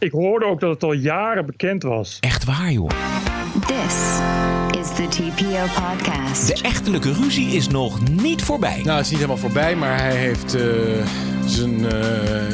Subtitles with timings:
[0.00, 2.16] Ik hoorde ook dat het al jaren bekend was.
[2.20, 2.88] Echt waar, joh.
[3.66, 3.94] This
[4.80, 6.46] is the TPO podcast.
[6.46, 8.80] De echtelijke ruzie is nog niet voorbij.
[8.84, 10.62] Nou, het is niet helemaal voorbij, maar hij heeft eh,
[11.46, 12.00] zijn, eh,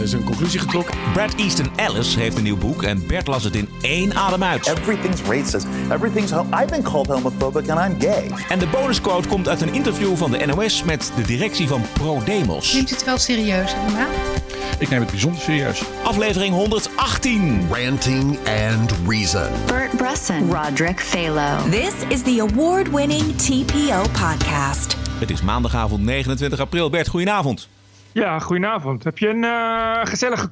[0.05, 0.95] zijn conclusie getrokken.
[1.13, 4.67] Brad Easton Ellis heeft een nieuw boek en Bert las het in één adem uit.
[4.67, 5.67] Everything's racist.
[5.93, 6.31] Everything's.
[6.31, 8.31] Ho- I've been called homophobic and I'm gay.
[8.49, 12.73] En de bonusquote komt uit een interview van de NOS met de directie van ProDemos.
[12.73, 14.07] Neemt u het wel serieus allemaal?
[14.79, 15.83] Ik neem het bijzonder serieus.
[16.03, 17.69] Aflevering 118.
[17.71, 18.39] Ranting
[18.69, 19.49] and Reason.
[19.67, 21.71] Bert Bresson, Roderick Phalo.
[21.71, 24.97] This is the award winning TPO podcast.
[25.19, 26.91] Het is maandagavond 29 april.
[26.91, 27.69] Bert, goedenavond.
[28.13, 29.05] Ja, goedenavond.
[29.05, 30.49] Heb je een eh, gezellige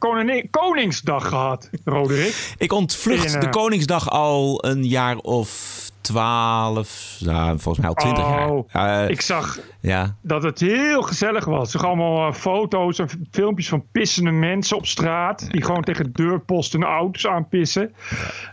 [0.50, 2.54] Koningsdag gehad, Roderick?
[2.58, 7.94] Ik ontvlucht In, eh, de Koningsdag al een jaar of 12, nou, volgens mij al
[7.94, 9.02] 20 Oh, jaar.
[9.02, 10.16] Eh, ik zag ja.
[10.22, 11.70] dat het heel gezellig was.
[11.70, 15.50] Zag allemaal eh, foto's en filmpjes van pissende mensen op straat.
[15.50, 17.92] Die gewoon tegen deurposten en auto's aanpissen.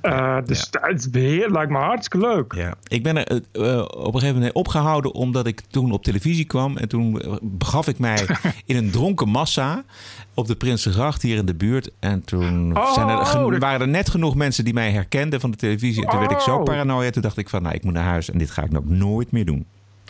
[0.02, 2.54] Eh, dus het weer, lijkt me hartstikke leuk.
[2.54, 3.42] Ja, ik ben er
[3.88, 6.78] op een gegeven moment opgehouden omdat ik toen op televisie kwam.
[6.78, 8.26] En toen begaf ik mij
[8.66, 9.84] in een dronken massa
[10.34, 11.90] op de Prinsengracht hier in de buurt.
[12.00, 15.58] En toen Oh, zijn er, waren er net genoeg mensen die mij herkenden van de
[15.58, 16.04] televisie.
[16.04, 16.64] En toen werd ik zo Oh.
[16.64, 17.10] paranoia.
[17.10, 19.32] Toen dacht ik van, nou, ik moet naar huis en dit ga ik nog nooit
[19.32, 19.66] meer doen.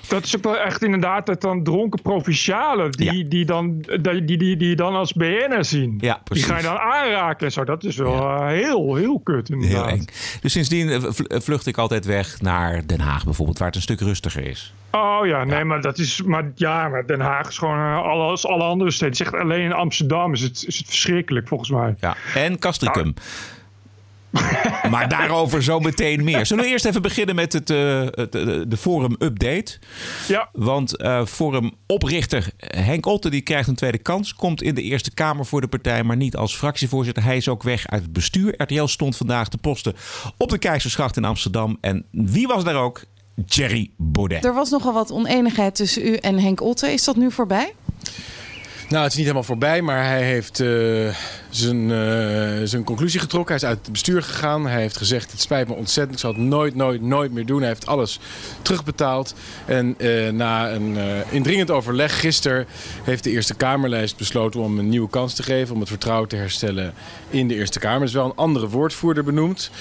[0.08, 3.30] Dat is ook wel echt inderdaad dat dan dronken provincialen die, Ja.
[3.30, 5.98] die, dan, die, die, die, die dan als BN'er zien.
[6.00, 7.64] Ja, die ga je dan aanraken en zo.
[7.64, 9.86] Dat is wel eh, heel, heel kut inderdaad.
[9.86, 10.06] Heel eng.
[10.42, 13.82] Dus sindsdien eh, eh, vlucht ik altijd weg naar Den Haag bijvoorbeeld, waar het een
[13.82, 14.74] stuk rustiger is.
[14.92, 16.22] Oh ja, nee, maar dat is.
[16.22, 19.16] Maar ja, maar Den Haag is gewoon uh, alle, als alle andere steden.
[19.16, 21.96] Zegt alleen in Amsterdam is het, is het verschrikkelijk volgens mij.
[22.00, 23.14] Ja, en Castricum.
[24.92, 26.46] Maar daarover zo meteen meer.
[26.46, 29.80] Zullen we eerst even beginnen met het, eh, het, eh, de forum update?
[30.28, 34.34] Ja, Want eh forum oprichter Henk Otte die krijgt een tweede kans.
[34.34, 37.24] Komt in de Eerste Kamer voor de partij, maar niet als fractievoorzitter.
[37.24, 38.54] Hij is ook weg uit het bestuur.
[38.58, 39.96] RTL stond vandaag te posten
[40.38, 41.78] op de Keizersgracht in Amsterdam.
[41.82, 43.04] En wie was daar ook?
[43.46, 44.46] Jerry Baudet.
[44.46, 46.94] Er was nogal wat oneenigheid tussen u en Henk Otte.
[46.94, 47.74] Is dat nu voorbij?
[48.92, 50.68] Nou, het is niet helemaal voorbij, maar hij heeft eh,
[51.50, 53.56] zijn, eh, zijn conclusie getrokken.
[53.56, 54.68] Hij is uit het bestuur gegaan.
[54.68, 56.14] Hij heeft gezegd, het spijt me ontzettend.
[56.14, 57.60] Ik zal het nooit, nooit, nooit meer doen.
[57.60, 58.20] Hij heeft alles
[58.62, 59.36] terugbetaald.
[59.66, 60.98] En eh, na een
[61.30, 62.66] indringend overleg gisteren
[63.04, 65.74] heeft de Eerste Kamerlijst besloten om een nieuwe kans te geven.
[65.74, 66.94] Om het vertrouwen te herstellen
[67.30, 68.00] in de Eerste Kamer.
[68.00, 69.72] Er is wel een andere woordvoerder benoemd.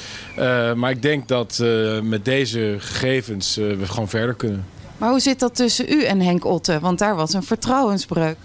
[0.75, 1.63] Maar ik denk dat
[2.03, 4.65] met deze gegevens we gewoon verder kunnen.
[5.01, 6.81] Maar hoe zit dat tussen u en Henk Otte?
[6.81, 8.37] Want daar was een vertrouwensbreuk.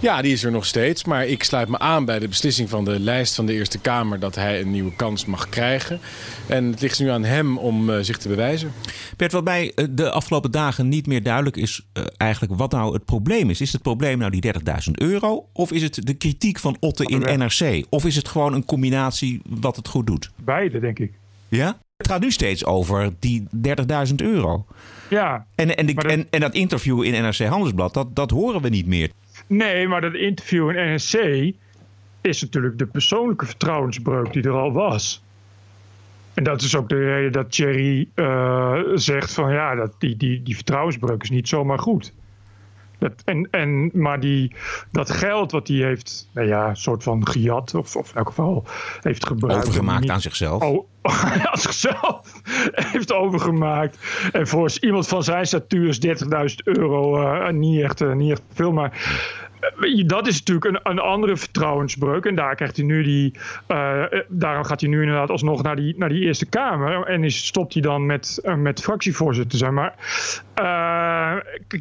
[0.00, 1.04] Ja, die is er nog steeds.
[1.04, 4.18] Maar ik sluit me aan bij de beslissing van de lijst van de Eerste Kamer
[4.18, 6.00] dat hij een nieuwe kans mag krijgen.
[6.46, 8.72] En het ligt nu aan hem om eh, zich te bewijzen.
[9.16, 12.92] Bert, wat mij eh, de afgelopen dagen niet meer duidelijk is, eh, eigenlijk wat nou
[12.92, 13.60] het probleem is.
[13.60, 15.48] Is het probleem nou die 30.000 euro?
[15.52, 17.86] Of is het de kritiek van Otte in NRC?
[17.88, 20.30] Of is het gewoon een combinatie wat het goed doet?
[20.44, 21.12] beide denk ik.
[21.48, 21.78] Ja?
[21.96, 23.46] Het gaat nu steeds over die
[24.08, 24.66] 30.000 euro.
[25.12, 28.62] Ja, En, en, de- dat- en, en dat interview in NRC Handelsblad, dat, dat horen
[28.62, 29.10] we niet meer.
[29.46, 31.14] nee, maar dat interview in NSC
[32.20, 35.22] is natuurlijk de persoonlijke vertrouwensbreuk die er al was.
[36.34, 40.42] En dat is ook de reden dat Thierry eh, zegt van ja, dat die, die,
[40.42, 42.12] die vertrouwensbreuk is niet zomaar goed.
[43.02, 44.54] Dat, en, en, maar die,
[44.90, 48.26] dat geld wat hij heeft, nou ja, een soort van gejat, of, of in elk
[48.28, 48.64] geval
[49.00, 49.62] heeft gebruikt.
[49.66, 50.62] Overgemaakt niet- aan zichzelf.
[50.62, 50.86] Oh,
[51.52, 52.32] aan zichzelf
[52.72, 53.98] heeft overgemaakt.
[54.32, 58.42] En voor iemand van zijn statuur is 30.000 euro eh, niet, echt, eh, niet echt
[58.52, 58.72] veel.
[58.72, 58.92] Maar
[60.06, 62.24] dat is natuurlijk een, een andere vertrouwensbreuk.
[62.24, 63.32] En daar krijgt hij nu die.
[63.66, 67.06] eh, eh, daarom gaat hij nu inderdaad alsnog naar die, naar die Eerste Kamer.
[67.06, 69.74] En is, stopt hij dan met, eh, met fractievoorzitter te zijn.
[69.74, 69.94] Maar
[70.54, 71.36] eh,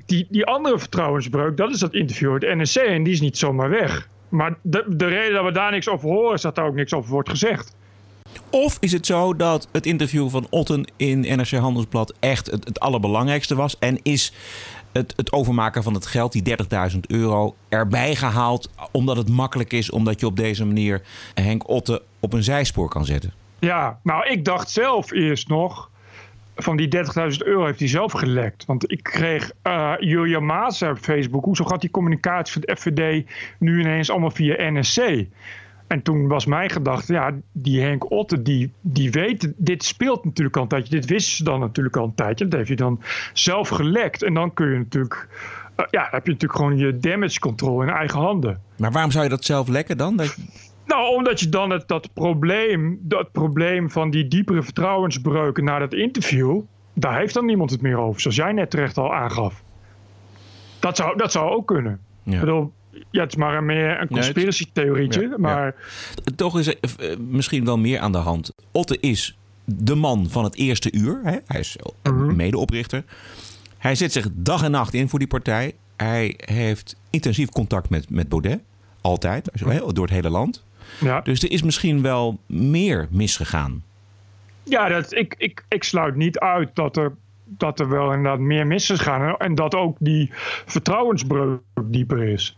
[0.05, 2.75] die, die andere vertrouwensbreuk, dat is dat interview met NSC.
[2.75, 4.09] En die is niet zomaar weg.
[4.29, 6.93] Maar de, de reden dat we daar niks over horen, is dat daar ook niks
[6.93, 7.75] over wordt gezegd.
[8.49, 12.79] Of is het zo dat het interview van Otten in NRC Handelsblad echt het, het
[12.79, 13.79] allerbelangrijkste was?
[13.79, 14.33] En is
[14.91, 16.57] het, het overmaken van het geld, die
[16.93, 21.01] 30.000 euro, erbij gehaald omdat het makkelijk is, omdat je op deze manier
[21.33, 23.33] Henk Otten op een zijspoor kan zetten?
[23.59, 25.89] Ja, nou, ik dacht zelf eerst nog.
[26.55, 26.95] Van die
[27.31, 28.65] 30.000 euro heeft hij zelf gelekt.
[28.65, 31.43] Want ik kreeg eh Julia Maas op Facebook.
[31.43, 33.29] Hoezo gaat die communicatie van de FVD
[33.59, 35.25] nu ineens allemaal via NSC?
[35.91, 40.55] En toen was mijn gedachte, ja, die Henk Otte, die, die weet, dit speelt natuurlijk
[40.55, 40.95] al een tijdje.
[40.99, 42.45] Dit wisten ze dan natuurlijk al een tijdje.
[42.45, 43.01] Dat heeft hij dan
[43.33, 44.23] zelf gelekt.
[44.23, 45.27] En dan kun je natuurlijk,
[45.75, 48.61] eh, ja, heb je natuurlijk gewoon je damage control in eigen handen.
[48.77, 50.15] Maar waarom zou je dat zelf lekken dan?
[50.15, 50.37] Dat,
[50.85, 55.93] Nou, omdat je dan het, dat, probleem, dat probleem van die diepere vertrouwensbreuken na dat
[55.93, 56.61] interview,
[56.93, 59.63] daar heeft dan niemand het meer over, zoals jij net terecht al aangaf.
[60.79, 61.99] Dat zou, dat zou ook kunnen.
[62.23, 62.33] Ja.
[62.33, 62.71] Ik bedoel,
[63.11, 65.21] ja, het is maar een, meer een conspiracy-theorietje.
[65.21, 65.75] Ja, maar
[66.35, 68.53] Toch is er eh, misschien wel meer aan de hand.
[68.71, 71.19] Otte is de man van het eerste uur.
[71.23, 71.37] Hè?
[71.47, 73.03] Hij is eh, medeoprichter.
[73.77, 75.73] Hij zet zich dag en nacht in voor die partij.
[75.97, 78.59] Hij heeft intensief contact met, met Baudet.
[79.01, 79.49] Altijd.
[79.65, 80.65] hè, Door het hele land.
[80.99, 83.83] ja, Dus er is misschien wel meer misgegaan.
[84.63, 87.13] ja dat, ik, ik, ik sluit niet uit dat er,
[87.45, 89.37] dat er wel inderdaad meer mis is gegaan.
[89.37, 90.29] En dat ook die
[90.65, 92.57] vertrouwensbreuk dieper is.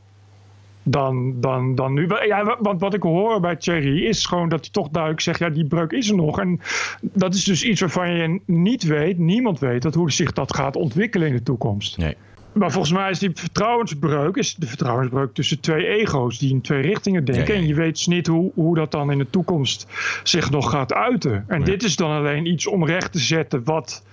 [0.84, 2.08] Dan, dan, dan nu.
[2.28, 5.50] Ja, want wat ik hoor bij Thierry is gewoon dat hij toch duidelijk zegt: ja,
[5.50, 6.40] die breuk is er nog.
[6.40, 6.60] En
[7.02, 10.76] dat is dus iets waarvan je niet weet, niemand weet, dat hoe zich dat gaat
[10.76, 11.98] ontwikkelen in de toekomst.
[11.98, 12.16] Nee.
[12.54, 16.82] Maar volgens mij is die vertrouwensbreuk is de vertrouwensbreuk tussen twee ego's die in twee
[16.82, 17.48] richtingen denken.
[17.48, 17.60] Ja, ja.
[17.60, 19.88] En je weet dus niet hoe, hoe dat dan in de toekomst
[20.24, 21.44] zich nog gaat uiten.
[21.48, 21.66] En Ja.
[21.66, 24.04] dit is dan alleen iets om recht te zetten wat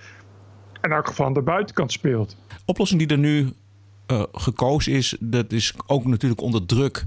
[0.81, 2.37] in elk geval aan de buitenkant speelt.
[2.65, 3.49] oplossing die er nu
[4.11, 7.05] eh, gekozen is, dat is ook natuurlijk onder druk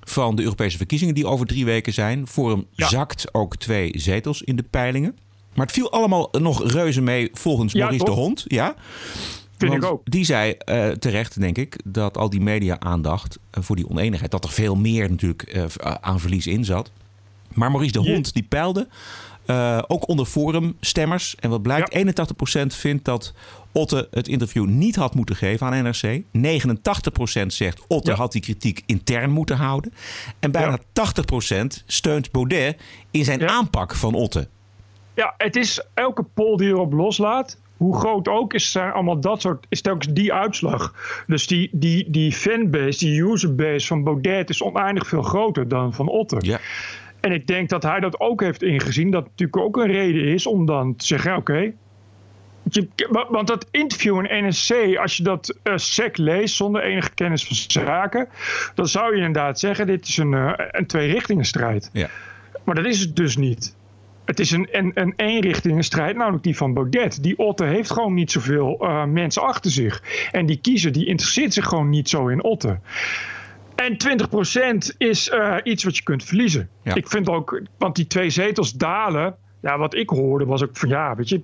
[0.00, 2.26] van de Europese verkiezingen die over drie weken zijn.
[2.26, 2.88] Forum Ja.
[2.88, 5.16] zakt ook twee zetels in de peilingen.
[5.54, 8.14] Maar het viel allemaal nog reuze mee volgens Ja, Maurice toch?
[8.14, 8.44] de Hond.
[8.46, 8.74] Ja,
[9.58, 10.00] Vind ik ook.
[10.10, 14.44] Die zei eh, terecht, denk ik, dat al die media-aandacht eh, voor die oneenigheid, dat
[14.44, 15.68] er veel meer natuurlijk
[16.00, 16.90] aan verlies in zat.
[17.54, 18.88] Maar Maurice de Hond, die peilde,
[19.46, 21.34] eh, ook onder forumstemmers.
[21.36, 21.98] En wat blijkt, Ja.
[21.98, 23.34] 81% vindt dat
[23.72, 26.22] Otte het interview niet had moeten geven aan NRC.
[26.32, 28.16] 89% zegt Otte Ja.
[28.16, 29.92] had die kritiek intern moeten houden.
[30.40, 30.78] En bijna Ja.
[30.92, 32.76] 80% steunt Baudet
[33.10, 34.48] in zijn aanpak van Otte.
[35.14, 37.58] Ja, het is elke poll die erop loslaat.
[37.76, 40.94] Hoe groot ook is, zijn allemaal dat soort, is telkens die uitslag.
[41.26, 46.08] Dus die, die, die fanbase, die userbase van Baudet is oneindig veel groter dan van
[46.08, 46.44] Otter.
[46.44, 46.58] Ja.
[47.26, 49.10] En ik denk dat hij dat ook heeft ingezien.
[49.10, 51.72] Dat natuurlijk ook een reden is om dan te zeggen: oké.
[53.28, 57.82] Want dat interview in NSC, als je dat eh, sec leest zonder enige kennis van
[57.82, 58.28] zaken,
[58.74, 61.90] dan zou je inderdaad zeggen: dit is een, eh, een twee-richtingen-strijd.
[61.92, 62.08] Ja.
[62.64, 63.76] Maar dat is het dus niet.
[64.24, 67.22] Het is een, een, een eenrichtingenstrijd, namelijk die van Baudet.
[67.22, 70.02] Die Otte heeft gewoon niet zoveel eh, mensen achter zich.
[70.32, 72.78] En die kiezer die interesseert zich gewoon niet zo in Otte.
[73.76, 73.96] En
[74.92, 76.68] 20% is eh, iets wat je kunt verliezen.
[76.82, 76.94] Ja.
[76.94, 79.36] Ik vind ook, want die twee zetels dalen.
[79.60, 81.40] Ja, wat ik hoorde was ook van ja, weet je.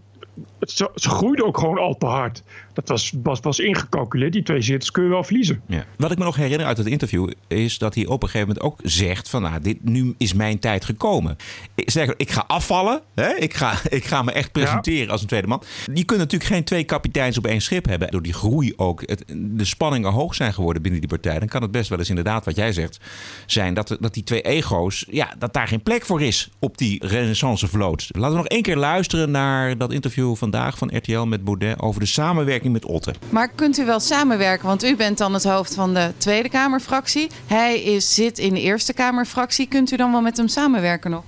[0.58, 2.42] Het, ze, ze groeiden ook gewoon al te hard.
[2.72, 4.32] Dat was, was, was ingecalculeerd.
[4.32, 5.62] Die twee zetels kun je wel verliezen.
[5.66, 5.84] Ja.
[5.96, 8.66] Wat ik me nog herinner uit het interview is dat hij op een gegeven moment
[8.66, 11.36] ook zegt van nou, dit, nu is mijn tijd gekomen.
[11.74, 13.34] Ik, zeg, ik ga afvallen, hè?
[13.34, 15.62] Ik, ga, ik ga me echt presenteren als een tweede man.
[15.94, 18.10] Je kunt natuurlijk geen twee kapiteins op één schip hebben.
[18.10, 21.38] Door die groei ook, het, de spanningen hoog zijn geworden binnen die partij.
[21.38, 23.00] Dan kan het best wel eens inderdaad wat jij zegt
[23.46, 27.06] zijn dat, dat die twee ego's, ja, dat daar geen plek voor is op die
[27.06, 28.08] renaissance vloot.
[28.10, 32.00] Laten we nog één keer luisteren naar dat interview vandaag van RTL met Baudet over
[32.00, 33.14] de samenwerking met Otte.
[33.30, 34.66] Maar kunt u wel samenwerken?
[34.66, 37.30] Want u bent dan het hoofd van de Tweede Kamerfractie.
[37.46, 39.66] Hij is, zit in de Eerste Kamerfractie.
[39.66, 41.22] Kunt u dan wel met hem samenwerken nog?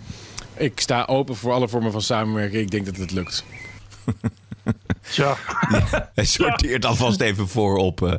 [0.56, 2.62] Ik sta open voor alle vormen van samenwerking.
[2.62, 3.44] Ik denk dat het lukt.
[5.10, 5.36] Tja.
[6.14, 8.14] Hij sorteert alvast even voor op eh,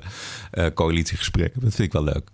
[0.51, 1.61] eh, coalitiegesprekken.
[1.61, 2.29] Dat vind ik wel leuk.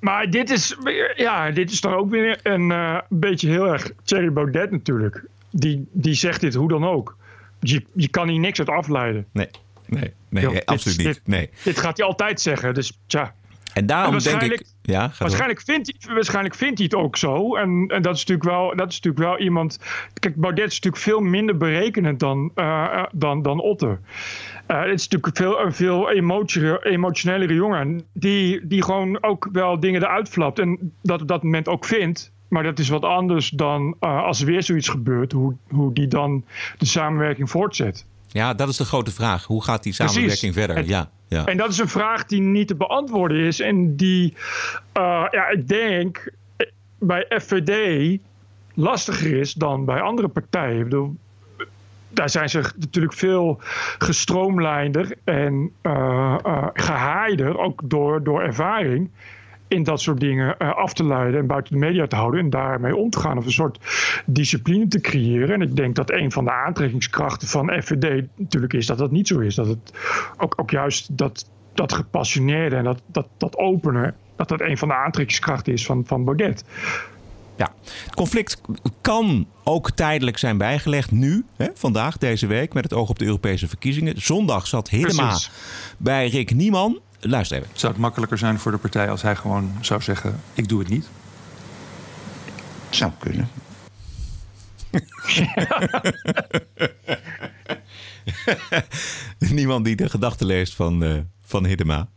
[0.00, 0.76] Maar dit is,
[1.16, 5.24] ja, dit is dan ook weer een eh, beetje heel erg Thierry Baudet natuurlijk.
[5.50, 7.16] Die, die zegt dit hoe dan ook.
[7.60, 9.26] Je, je kan hier niks uit afleiden.
[9.32, 9.48] Nee,
[9.90, 11.06] nee, nee, dit- absoluut niet.
[11.06, 11.50] dit- Nee.
[11.64, 12.74] Dit gaat hij altijd zeggen.
[12.74, 13.34] Dus tja.
[13.74, 14.40] En daarom En denk ik...
[14.40, 15.16] waarschijnlijk- Ja, door.
[15.18, 17.56] Waarschijnlijk vindt, hij, waarschijnlijk vindt hij het ook zo.
[17.56, 19.78] En, en dat, is natuurlijk wel, dat is natuurlijk wel iemand.
[20.14, 24.00] Kijk, Baudet is natuurlijk veel minder berekenend dan, eh, eh, dan, dan Otter.
[24.66, 28.02] Eh, het is natuurlijk veel, een veel emotie- emotionelere jongen.
[28.12, 30.58] Die, die gewoon ook wel dingen eruit flapt.
[30.58, 32.32] En dat op dat moment ook vindt.
[32.48, 35.32] Maar dat is wat anders dan als er weer zoiets gebeurt.
[35.32, 36.44] Hoe, hoe die dan
[36.78, 38.06] de samenwerking voortzet.
[38.32, 39.44] Ja, dat is de grote vraag.
[39.44, 40.76] Hoe gaat die samenwerking verder?
[40.76, 41.44] Het- ja, ja.
[41.46, 43.60] En dat is een vraag die niet te beantwoorden is.
[43.60, 44.34] En die,
[44.92, 46.66] eh, ja, ik denk eh,
[46.98, 48.18] bij FVD
[48.74, 50.78] lastiger is dan bij andere partijen.
[50.78, 51.16] Ik bedoel,
[52.08, 53.58] daar zijn ze natuurlijk veel
[53.98, 59.10] gestroomlijnder en eh eh, gehaaider, ook door, door ervaring,
[59.70, 62.50] in dat soort dingen eh, af te leiden en buiten de media te houden en
[62.50, 63.38] daarmee om te gaan.
[63.38, 63.78] Of een soort
[64.26, 65.54] discipline te creëren.
[65.54, 69.28] En ik denk dat een van de aantrekkingskrachten van FVD natuurlijk is dat dat niet
[69.28, 69.54] zo is.
[69.54, 69.92] Dat het
[70.36, 74.88] ook, ook juist dat, dat gepassioneerde en dat, dat, dat openen, dat dat een van
[74.88, 76.64] de aantrekkingskrachten is van, van Baudet.
[77.56, 77.72] ja.
[78.04, 78.60] Het conflict
[79.00, 83.24] kan ook tijdelijk zijn bijgelegd nu, hè, vandaag, deze week, met het oog op de
[83.24, 84.20] Europese verkiezingen.
[84.20, 85.50] Zondag zat Hiddema Precies.
[85.98, 87.00] bij Rick Nieman.
[87.20, 87.70] Luister even.
[87.72, 90.88] Zou het makkelijker zijn voor de partij als hij gewoon zou zeggen: Ik doe het
[90.88, 91.08] niet?
[92.90, 93.48] Zou kunnen.
[99.38, 102.08] Niemand die de gedachten leest van, eh, van Hiddema.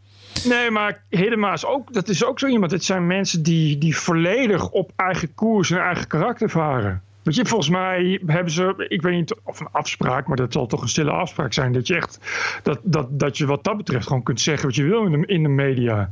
[0.43, 2.71] Nee, maar Hiddema is ook, dat is ook zo iemand.
[2.71, 7.03] Het zijn mensen die, die volledig op eigen koers en eigen karakter varen.
[7.23, 10.67] Weet je, volgens mij hebben ze, ik weet niet of een afspraak, maar dat zal
[10.67, 11.71] toch een stille afspraak zijn.
[11.71, 12.19] Dat je echt,
[12.63, 15.27] dat, dat, dat je wat dat betreft gewoon kunt zeggen wat je wil in de,
[15.27, 16.11] in de media.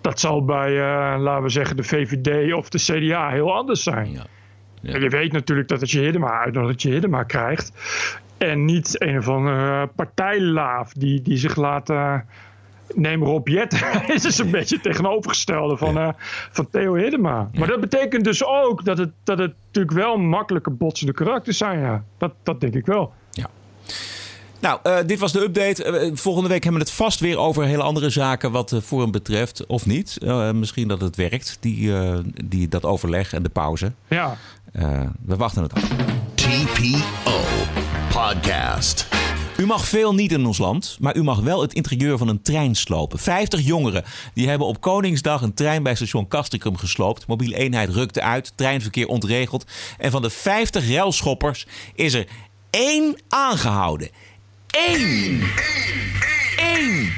[0.00, 4.12] Dat zal bij, uh, laten we zeggen, de VVD of de CDA heel anders zijn.
[4.12, 4.26] Ja.
[4.80, 4.96] Ja.
[4.98, 7.72] Je weet natuurlijk dat als je Hiddema uitnodigt, dat je Hiddema krijgt.
[8.38, 11.90] En niet een of andere partijlaaf die, die zich laat...
[11.90, 12.18] Uh,
[12.94, 13.84] neem Rob Jet.
[14.14, 16.08] is dus een beetje tegenovergestelde van, uh,
[16.50, 17.50] van Theo Hiddema.
[17.54, 21.80] Maar dat betekent dus ook dat het, dat het natuurlijk wel makkelijke botsende karakters zijn.
[21.80, 22.04] Ja.
[22.18, 23.12] Dat, dat denk ik wel.
[23.30, 23.50] Ja.
[24.60, 26.04] Nou, uh, dit was de update.
[26.06, 29.10] Uh, volgende week hebben we het vast weer over hele andere zaken wat de Forum
[29.10, 29.66] betreft.
[29.66, 30.18] Of niet.
[30.22, 31.92] Uh, misschien dat het werkt, die,
[32.44, 33.92] die, dat overleg en de pauze.
[34.08, 34.36] Ja.
[35.24, 35.88] we wachten het af.
[36.34, 37.40] TPO
[38.12, 39.21] Podcast.
[39.62, 42.42] U mag veel niet in ons land, maar u mag wel het interieur van een
[42.42, 43.18] trein slopen.
[43.18, 44.04] 50 jongeren
[44.34, 47.26] die hebben op Koningsdag een trein bij station Castricum gesloopt.
[47.26, 49.64] Mobiele eenheid rukte uit, treinverkeer ontregeld.
[49.98, 52.26] En van de 50 relschoppers is er
[52.70, 54.10] één aangehouden.
[54.70, 55.42] Eén!
[56.56, 57.12] Eén!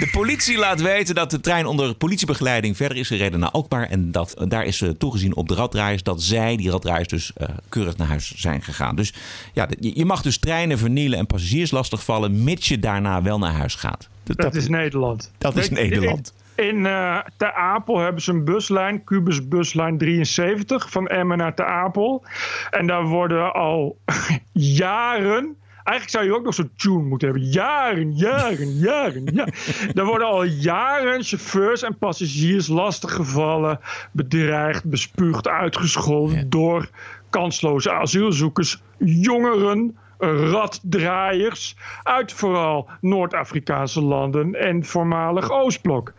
[0.00, 3.88] De politie laat weten dat de trein onder politiebegeleiding verder is gereden naar Alkmaar.
[3.88, 7.96] En dat, daar is toegezien op de raddraaiers dat zij, die raddraaiers, dus uh, keurig
[7.96, 8.96] naar huis zijn gegaan.
[8.96, 9.14] Dus
[9.52, 13.74] ja, je mag dus treinen vernielen en passagiers lastigvallen, mits je daarna wel naar huis
[13.74, 14.08] gaat.
[14.22, 15.32] Dat, dat is Nederland.
[15.38, 16.34] Dat is Nederland.
[16.54, 21.66] In uh, Ter Apel hebben ze een buslijn, Cubus buslijn 73, van Emmen naar Ter
[21.66, 22.24] Apel.
[22.70, 23.98] En daar worden al
[24.52, 25.56] jaren
[25.90, 27.48] Eigenlijk zou je ook nog zo'n tune moeten hebben.
[27.48, 29.24] Jaren, jaren, jaren.
[29.34, 29.46] Ja.
[30.00, 33.80] Er worden al jaren chauffeurs en passagiers lastiggevallen,
[34.12, 36.90] bedreigd, bespuugd, uitgescholden door
[37.30, 46.12] kansloze asielzoekers, jongeren, raddraaiers uit vooral Noord-Afrikaanse landen en voormalig Oostblok.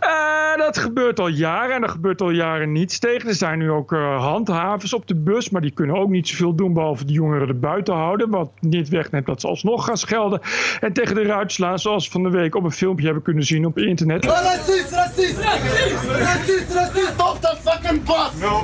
[0.00, 3.28] Uh, dat gebeurt al jaren en er gebeurt al jaren niets tegen.
[3.28, 6.54] Er zijn nu ook uh, handhavers op de bus, maar die kunnen ook niet zoveel
[6.54, 8.30] doen behalve de jongeren er buiten houden.
[8.30, 10.40] Wat niet wegneemt dat ze alsnog gaan schelden
[10.80, 13.44] en tegen de ruit slaan, zoals we van de week op een filmpje hebben kunnen
[13.44, 14.24] zien op internet.
[14.24, 18.40] Racist, racist, racist, racist, racist, stop the fucking bus!
[18.40, 18.62] No.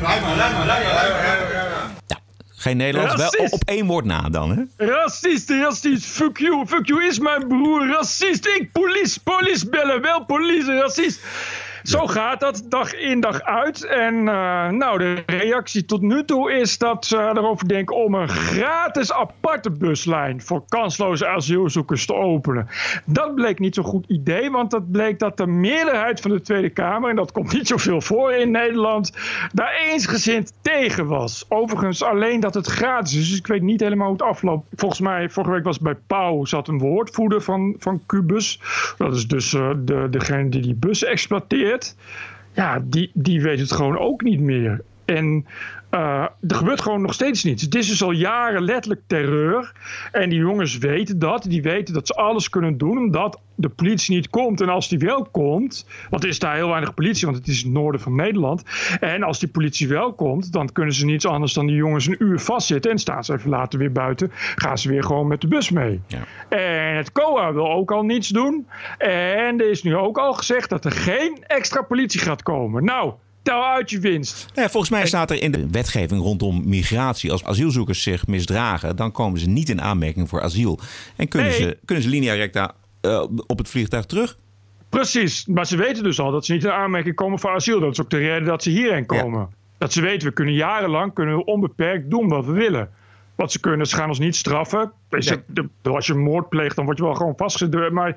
[0.00, 1.67] Rij maar, rij maar, rij maar.
[2.60, 4.86] Geen Nederlands, wel op één woord na dan, hè?
[4.86, 10.24] Racist, racist, fuck you, fuck you is mijn broer, racist, ik police, police bellen, wel
[10.24, 11.20] police, racist.
[11.82, 13.84] Zo gaat dat dag in dag uit.
[13.84, 18.28] En uh, nou, de reactie tot nu toe is dat ze erover denken om een
[18.28, 22.68] gratis aparte buslijn voor kansloze asielzoekers te openen.
[23.04, 26.70] Dat bleek niet zo'n goed idee, want dat bleek dat de meerderheid van de Tweede
[26.70, 29.12] Kamer, en dat komt niet zoveel voor in Nederland,
[29.52, 31.44] daar eensgezind tegen was.
[31.48, 34.68] Overigens alleen dat het gratis is, dus ik weet niet helemaal hoe het afloopt.
[34.74, 38.60] Volgens mij, vorige week was bij Pauw zat een woordvoerder van, van Cubus.
[38.96, 41.67] Dat is dus uh, de, degene die die bus exploiteert
[42.52, 44.80] ja, die, die weet het gewoon ook niet meer.
[45.04, 45.46] En
[45.90, 47.62] uh, er gebeurt gewoon nog steeds niets.
[47.62, 49.72] Het is dus al jaren letterlijk terreur.
[50.12, 51.42] En die jongens weten dat.
[51.42, 54.60] Die weten dat ze alles kunnen doen omdat de politie niet komt.
[54.60, 57.62] En als die wel komt, want er is daar heel weinig politie, want het is
[57.62, 58.62] het noorden van Nederland.
[59.00, 62.16] En als die politie wel komt, dan kunnen ze niets anders dan die jongens een
[62.18, 62.90] uur vastzitten.
[62.90, 64.30] En staan ze even later weer buiten.
[64.32, 66.00] Gaan ze weer gewoon met de bus mee.
[66.06, 66.24] Ja.
[66.48, 68.66] En het COA wil ook al niets doen.
[68.98, 72.84] En er is nu ook al gezegd dat er geen extra politie gaat komen.
[72.84, 74.46] Nou, tel uit je winst.
[74.54, 77.32] Ja, volgens mij staat er in de wetgeving rondom migratie...
[77.32, 78.96] als asielzoekers zich misdragen...
[78.96, 80.78] dan komen ze niet in aanmerking voor asiel.
[81.16, 81.58] En kunnen, nee.
[81.58, 84.36] ze, kunnen ze linea recta uh, op het vliegtuig terug?
[84.88, 87.80] Precies, maar ze weten dus al dat ze niet in aanmerking komen voor asiel.
[87.80, 89.40] Dat is ook de reden dat ze hierheen komen.
[89.40, 89.48] Ja.
[89.78, 92.90] Dat ze weten, we kunnen jarenlang kunnen we onbeperkt doen wat we willen.
[93.34, 94.92] Wat ze kunnen, ze gaan ons niet straffen.
[95.82, 97.90] Als je moord pleegt, dan word je wel gewoon vastgezet.
[97.92, 98.16] Maar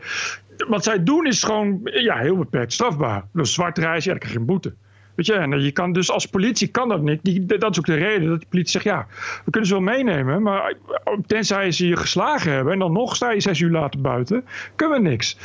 [0.68, 3.24] wat zij doen is gewoon ja, heel beperkt strafbaar.
[3.34, 4.74] Dus zwart reizen, ja, dan krijg je een boete.
[5.16, 7.20] Weet je, en je kan dus als politie kan dat niet.
[7.24, 9.08] Die, dat is ook de reden dat de politie zegt, ja,
[9.46, 10.74] we kunnen ze wel meenemen, maar
[11.26, 15.02] tenzij ze je geslagen hebben en dan nog sta je zes uur later buiten, kunnen
[15.02, 15.38] we niks.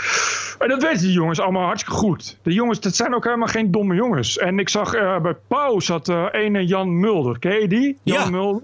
[0.59, 2.39] En dat weten die jongens allemaal hartstikke goed.
[2.43, 4.39] De jongens, dat zijn ook helemaal geen domme jongens.
[4.39, 7.39] En ik zag uh, bij Pauw zat uh, ene Jan Mulder.
[7.39, 7.99] Ken je die?
[8.03, 8.31] Jan ja.
[8.31, 8.63] Mulder?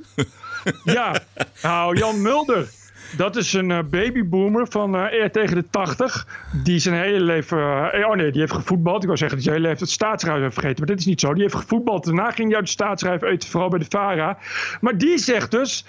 [0.85, 1.21] ja,
[1.63, 2.69] nou Jan Mulder.
[3.17, 6.27] Dat is een uh, babyboomer van uh, tegen de 80.
[6.65, 7.59] Die zijn hele leven.
[7.59, 9.01] Uh, oh nee, die heeft gevoetbald.
[9.01, 10.79] Ik wou zeggen dat zijn hele leven het staatsruif heeft vergeten.
[10.79, 11.33] Maar dit is niet zo.
[11.33, 12.05] Die heeft gevoetbald.
[12.05, 14.39] Daarna ging hij uit de staatsruif eten, vooral bij de Vara.
[14.81, 15.85] Maar die zegt dus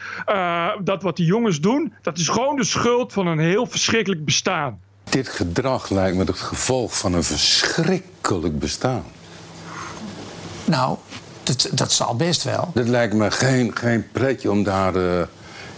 [0.83, 1.93] dat wat die jongens doen.
[2.01, 4.79] dat is gewoon de schuld van een heel verschrikkelijk bestaan.
[5.09, 9.03] Dit gedrag lijkt me het gevolg van een verschrikkelijk bestaan.
[10.65, 10.97] Nou,
[11.43, 12.71] dat, dat zal best wel.
[12.73, 15.27] Dit lijkt me geen, geen pretje om daar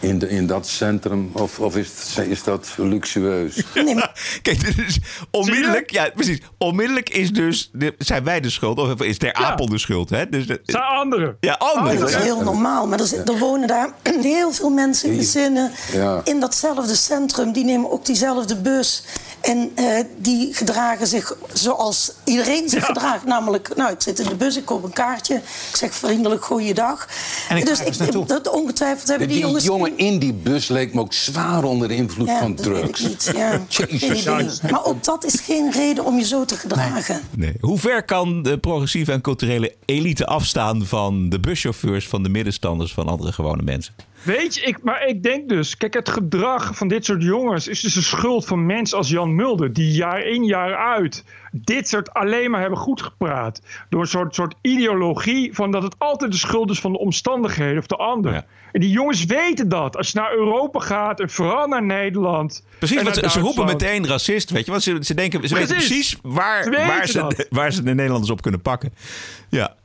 [0.05, 3.63] In, de, in dat centrum, of, of is, het, is dat luxueus?
[3.74, 4.12] Nee, maar...
[4.41, 5.00] Kijk, dus
[5.31, 6.39] onmiddellijk, ja, precies.
[6.57, 9.45] Onmiddellijk is dus, de, zijn wij de schuld, of is Ter ja.
[9.45, 10.29] Apel de schuld, hè?
[10.29, 11.38] Dus de, zijn anderen.
[11.39, 12.00] Ja, anderen.
[12.00, 15.71] dat is heel normaal, maar er, zit, er wonen daar heel veel mensen in gezinnen
[15.91, 16.21] ja.
[16.24, 17.51] in datzelfde centrum.
[17.51, 19.03] Die nemen ook diezelfde bus.
[19.41, 22.85] En uh, die gedragen zich zoals iedereen zich ja.
[22.85, 23.25] gedraagt.
[23.25, 25.35] Namelijk, nou, ik zit in de bus, ik koop een kaartje.
[25.35, 27.07] Ik zeg vriendelijk goeiedag.
[27.50, 29.63] En ik dus ik, dat ongetwijfeld hebben die, die jongens...
[29.63, 33.02] jongen in die bus leek me ook zwaar onder de invloed ja, van dat drugs.
[33.02, 33.32] Weet ik niet.
[33.36, 33.62] Ja.
[33.88, 34.62] Jezus.
[34.62, 37.22] Maar ook dat is geen reden om je zo te gedragen.
[37.32, 37.50] Nee.
[37.50, 37.58] nee.
[37.60, 42.94] Hoe ver kan de progressieve en culturele elite afstaan van de buschauffeurs, van de middenstanders,
[42.94, 43.94] van andere gewone mensen?
[44.25, 47.80] Weet je, ik, maar ik denk dus, kijk, het gedrag van dit soort jongens is
[47.80, 51.24] dus de schuld van mensen als Jan Mulder, die jaar in jaar uit
[51.63, 53.62] dit soort alleen maar hebben goed gepraat.
[53.89, 57.77] Door een soort, soort ideologie van dat het altijd de schuld is van de omstandigheden
[57.77, 58.33] of de ander.
[58.33, 58.45] Ja.
[58.71, 59.97] En die jongens weten dat.
[59.97, 62.63] Als je naar Europa gaat en vooral naar Nederland.
[62.77, 64.71] Precies, want ze, ze roepen meteen racist, weet je.
[64.71, 65.69] Want ze, ze denken, ze precies.
[65.69, 68.93] weten precies waar ze, waar, ze, waar ze de Nederlanders op kunnen pakken.
[69.50, 69.75] Ja.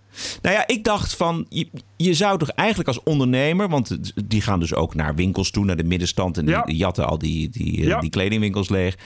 [0.42, 3.98] Nou ja, ik dacht van, je, je, zou toch eigenlijk als ondernemer, want
[4.28, 6.62] die gaan dus ook naar winkels toe, naar de middenstand en die, ja.
[6.62, 8.00] die jatten al die, die, ja.
[8.00, 8.96] die kledingwinkels leeg.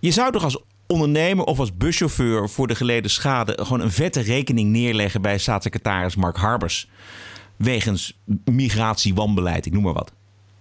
[0.00, 4.20] Je zou toch als ondernemer of als buschauffeur voor de geleden schade gewoon een vette
[4.20, 6.90] rekening neerleggen bij staatssecretaris Mark Harbers.
[7.56, 10.12] Wegens migratie, wanbeleid, ik noem maar wat.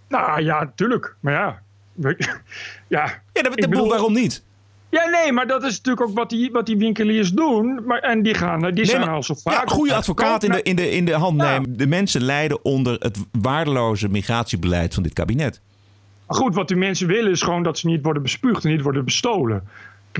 [0.07, 1.15] Nou ja, tuurlijk.
[1.19, 1.61] Maar ja.
[2.87, 4.43] ja, ja dat, dat bedoel, waarom niet?
[4.89, 7.85] Ja, nee, maar dat is natuurlijk ook wat die, wat die winkeliers doen.
[7.85, 9.53] Maar, en die, gaan, die nee, zijn maar, al zo vaak...
[9.53, 11.51] Ja, goede advocaat in de, in, de, in de hand ja.
[11.51, 11.77] nemen.
[11.77, 15.61] De mensen lijden onder het waardeloze migratiebeleid van dit kabinet.
[16.27, 19.05] Goed, wat die mensen willen is gewoon dat ze niet worden bespuugd en niet worden
[19.05, 19.67] bestolen.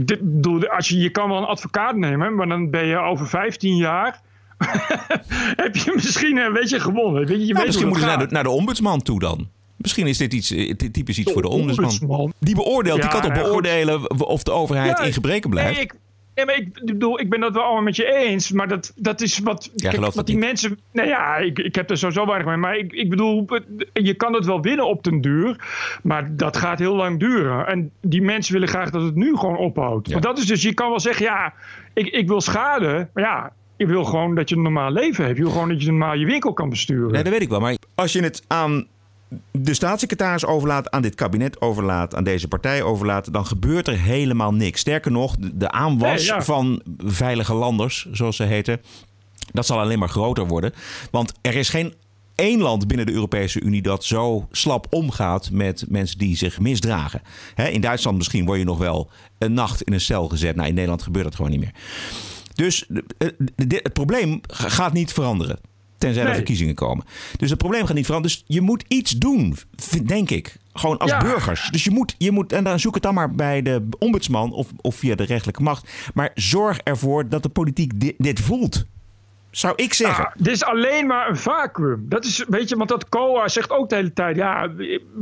[0.05, 3.27] Dit, bedoel, als je, je kan wel een advocaat nemen, maar dan ben je over
[3.27, 4.21] 15 jaar...
[5.63, 7.25] heb je misschien een beetje gewonnen.
[7.25, 9.49] Weet je, je ja, weet misschien moeten ze naar de, naar de ombudsman toe dan.
[9.77, 10.47] Misschien is dit iets,
[10.91, 12.33] typisch iets de voor de ombudsman.
[12.39, 15.73] Die beoordeelt, ja, die kan toch beoordelen of de overheid ja, in gebreken blijft?
[15.73, 15.93] Nee, ik,
[16.37, 18.51] nee, maar ik bedoel, ik ben dat wel allemaal met je eens.
[18.51, 19.71] Maar dat, dat is wat,
[20.13, 20.45] wat die niet.
[20.45, 20.79] mensen...
[20.91, 22.57] Nou ja, ik, ik heb er sowieso weinig mee.
[22.57, 23.47] Maar ik, ik bedoel,
[23.93, 25.55] je kan het wel winnen op den duur.
[26.03, 27.67] Maar dat gaat heel lang duren.
[27.67, 30.11] En die mensen willen graag dat het nu gewoon ophoudt.
[30.11, 31.53] Want dat is dus, je kan wel zeggen, ja,
[31.93, 33.09] ik, ik wil schade.
[33.13, 35.37] Maar ja, je wil gewoon dat je een normaal leven hebt.
[35.37, 37.11] Je wil gewoon dat je normaal je winkel kan besturen.
[37.11, 37.59] Nee, dat weet ik wel.
[37.59, 38.87] Maar als je het aan
[39.51, 44.53] de staatssecretaris overlaat, aan dit kabinet overlaat, aan deze partij overlaat, dan gebeurt er helemaal
[44.53, 44.79] niks.
[44.79, 46.41] Sterker nog, de aanwas Nee, ja.
[46.41, 48.81] van veilige landers, zoals ze heten,
[49.51, 50.73] dat zal alleen maar groter worden.
[51.11, 51.93] Want er is geen
[52.35, 57.21] één land binnen de Europese Unie dat zo slap omgaat met mensen die zich misdragen.
[57.53, 60.55] Hè, in Duitsland misschien word je nog wel een nacht in een cel gezet.
[60.55, 61.73] Nou, in Nederland gebeurt dat gewoon niet meer.
[62.55, 62.87] Dus
[63.17, 65.59] eh, het probleem gaat niet veranderen.
[65.97, 66.35] Tenzij er Nee.
[66.37, 67.05] verkiezingen komen.
[67.37, 68.37] Dus het probleem gaat niet veranderen.
[68.37, 69.57] Dus je moet iets doen,
[70.05, 70.57] denk ik.
[70.73, 71.17] Gewoon als Ja.
[71.21, 71.69] burgers.
[71.71, 74.67] Dus je moet, je moet, en dan zoek het dan maar bij de ombudsman of,
[74.81, 75.89] of via de rechtelijke macht.
[76.13, 78.85] Maar zorg ervoor dat de politiek dit, dit voelt.
[79.51, 80.31] Zou ik zeggen.
[80.35, 82.05] Dit is alleen maar een vacuüm.
[82.09, 84.69] Dat is, weet je, want dat COA zegt ook de hele tijd: ja,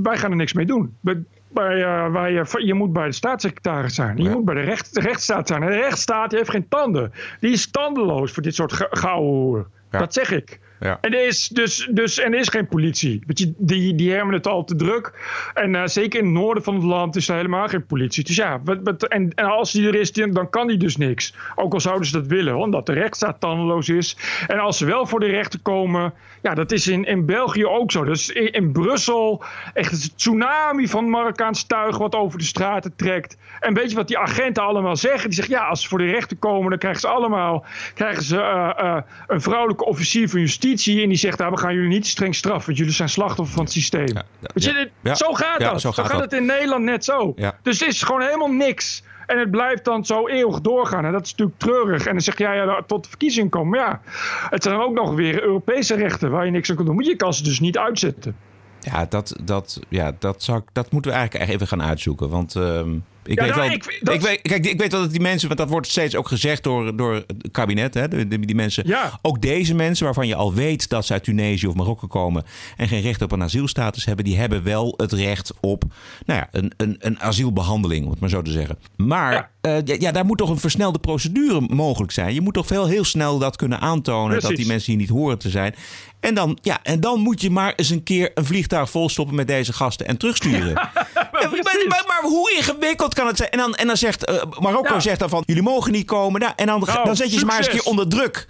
[0.02, 0.96] wij gaan er niks mee doen.
[1.02, 4.18] Bij, eh, waar je, je moet bij de staatssecretaris zijn.
[4.18, 4.32] Je Ja.
[4.32, 5.64] moet bij de recht, de rechtsstaat zijn.
[5.64, 7.12] En de rechtsstaat die heeft geen tanden.
[7.40, 9.66] Die is tandeloos voor dit soort gouden.
[10.00, 10.60] Dat zeg ik.
[10.80, 10.98] Ja.
[11.02, 13.24] En er is dus, dus en er is geen politie.
[13.28, 15.14] Je, die, die hebben het al te druk.
[15.54, 18.24] En eh, zeker in het noorden van het land is er helemaal geen politie.
[18.24, 21.34] Dus ja, wat, en, en als die er is, dan kan die dus niks.
[21.56, 24.18] Ook al zouden ze dat willen, omdat de rechtsstaat tandeloos is.
[24.48, 27.92] En als ze wel voor de rechter komen, ja, dat is in, in België ook
[27.92, 28.04] zo.
[28.04, 33.38] Dus in, in Brussel echt een tsunami van Marokkaans tuig wat over de straten trekt.
[33.60, 35.30] En weet je wat die agenten allemaal zeggen?
[35.30, 38.42] Die zeggen, ja, als ze voor de rechter komen, dan krijgen ze allemaal krijgen ze,
[38.42, 40.65] eh, eh, een vrouwelijke officier van justitie.
[40.66, 43.64] En die zegt, nou, we gaan jullie niet streng straffen, want jullie zijn slachtoffer van
[43.64, 44.08] het systeem.
[44.08, 44.24] ja,
[44.54, 45.16] je, ja.
[45.16, 45.82] Zo gaat dat.
[45.82, 47.36] zo Zo gaat het in Nederland net zo.
[47.62, 49.04] Dus het is gewoon helemaal niks.
[49.26, 51.06] En het blijft dan zo eeuwig doorgaan.
[51.06, 52.06] En dat is natuurlijk treurig.
[52.06, 53.70] En dan zeg je, ja, ja tot de verkiezingen komen.
[53.70, 54.02] Maar ja,
[54.50, 56.96] het zijn ook nog weer Europese rechten waar je niks aan kan doen.
[56.96, 58.36] Maar je kan ze dus niet uitzetten.
[58.80, 62.30] Ja, dat, dat, ja dat, zou, dat moeten we eigenlijk even gaan uitzoeken.
[62.30, 65.02] Want ehm, ik, Ja, weet nou, wel, ik- dat- ik weet, kijk, ik weet wel
[65.02, 67.94] dat die mensen, want dat wordt steeds ook gezegd door, door het kabinet.
[67.94, 69.20] Hè, de- die mensen, Ja.
[69.22, 72.44] ook deze mensen waarvan je al weet dat ze uit Tunesië of Marokko komen
[72.78, 75.84] en geen recht op een asielstatus hebben, die hebben wel het recht op
[76.26, 78.78] nou ja, een, een, een asielbehandeling, om het maar zo te zeggen.
[78.96, 79.50] Maar Ja.
[79.86, 82.34] eh, ja, daar moet toch een versnelde procedure mogelijk zijn.
[82.34, 85.38] Je moet toch veel heel snel dat kunnen aantonen dat die mensen hier niet horen
[85.38, 85.76] te zijn.
[86.20, 89.48] En dan, ja, en dan moet je maar eens een keer een vliegtuig volstoppen met
[89.48, 90.70] deze gasten en terugsturen.
[90.70, 90.92] Ja,
[91.42, 93.50] maar, maar, maar hoe ingewikkeld kan het zijn?
[93.50, 95.00] En dan, en dan zegt eh, Marokko Ja.
[95.00, 96.42] zegt dan van jullie mogen niet komen.
[96.42, 98.48] Nou, en dan, Nou, dan zet je ze maar eens een keer onder druk.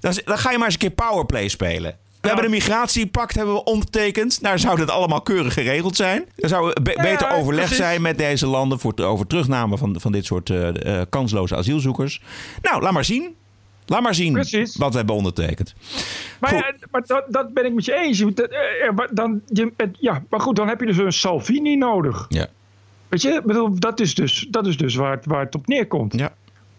[0.00, 1.96] Dan, dan ga je maar eens een keer powerplay spelen.
[2.20, 4.40] We hebben een migratiepact hebben we ondertekend.
[4.40, 6.24] Nou zou dat allemaal keurig geregeld zijn.
[6.36, 7.76] Er zou be- beter overleg precies.
[7.84, 12.20] zijn met deze landen voor, over terugname van, van dit soort eh, eh, kansloze asielzoekers.
[12.62, 13.34] Nou, laat maar zien.
[13.86, 14.76] Laat maar zien Precies.
[14.76, 15.74] wat we hebben ondertekend.
[16.40, 18.20] Maar, ja, maar dat, dat ben ik met je eens.
[18.20, 21.76] Eh, eh, maar dan, je, het- ja, maar goed, dan heb je dus een Salvini
[21.76, 22.26] nodig.
[22.28, 22.46] Ja.
[23.08, 26.18] Weet je, bedoel, dat is dus, dat is dus waar, het, waar het op neerkomt.
[26.18, 26.32] Ja.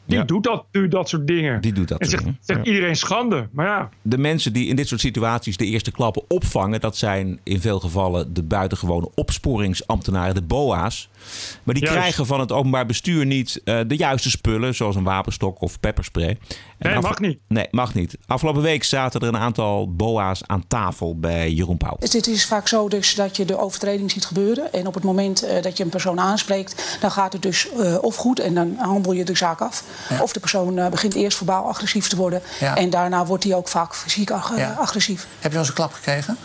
[0.08, 0.24] Die Ja.
[0.24, 1.62] doet dat, doet dat soort dingen.
[1.62, 2.72] Die doet dat en zegt, dingen, zegt ja.
[2.72, 3.48] iedereen schande.
[3.52, 7.40] Maar ja, De mensen die in dit soort situaties de eerste klappen opvangen, dat zijn
[7.44, 11.10] in veel gevallen de buitengewone opsporingsambtenaren, de BOA's.
[11.64, 12.00] Maar die Juist.
[12.00, 16.38] krijgen van het openbaar bestuur niet eh, de juiste spullen, zoals een wapenstok of pepperspray.
[16.78, 17.40] En Nee, mag niet.
[17.48, 18.18] Nee, mag niet.
[18.26, 21.96] Afgelopen week zaten er een aantal BOA's aan tafel bij Jeroen Pauw.
[22.00, 24.74] Dus Het is vaak zo dus dat je de overtreding ziet gebeuren.
[24.74, 27.98] En op het moment eh, dat je een persoon aanspreekt, dan gaat het dus eh,
[28.02, 29.84] of goed en dan handel je de zaak af.
[30.22, 32.42] Of de persoon eh, begint eerst verbaal agressief te worden.
[32.60, 32.76] Ja.
[32.76, 34.72] En daarna wordt hij ook vaak fysiek ag- Ja.
[34.80, 35.28] agressief.
[35.34, 36.38] Heb je wel eens een klap gekregen?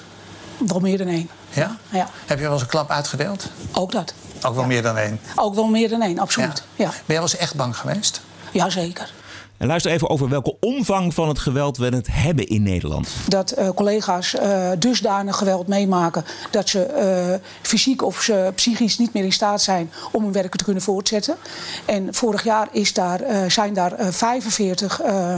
[0.66, 1.28] Wel meer dan één.
[1.50, 1.76] Ja?
[1.90, 3.50] Ja, Heb je wel eens een klap uitgedeeld?
[3.72, 4.14] ook dat.
[4.42, 5.20] Ook wel meer dan één.
[5.36, 6.62] Ook wel meer dan één, absoluut.
[6.76, 6.88] Ja.
[6.88, 8.20] Ben jij wel eens echt bang geweest?
[8.52, 9.12] Jazeker.
[9.60, 13.08] En luister even over welke omvang van het geweld we het hebben in Nederland.
[13.28, 19.12] Dat eh, collega's eh, dusdanig geweld meemaken dat ze eh, fysiek of ze psychisch niet
[19.12, 21.36] meer in staat zijn om hun werk te kunnen voortzetten.
[21.84, 25.36] En vorig jaar is daar, eh, zijn daar eh, 45 eh,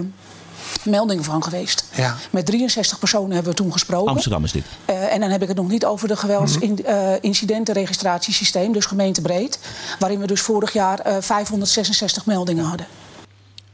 [0.84, 1.84] meldingen van geweest.
[1.96, 2.16] Ja.
[2.30, 4.12] Met 63 personen hebben we toen gesproken.
[4.12, 4.64] Amsterdam is dit.
[4.84, 9.58] Eh, en dan heb ik het nog niet over de geweldsincidentenregistratiesysteem, dus gemeentebreed.
[9.98, 12.86] Waarin we dus vorig jaar eh, 566 meldingen hadden.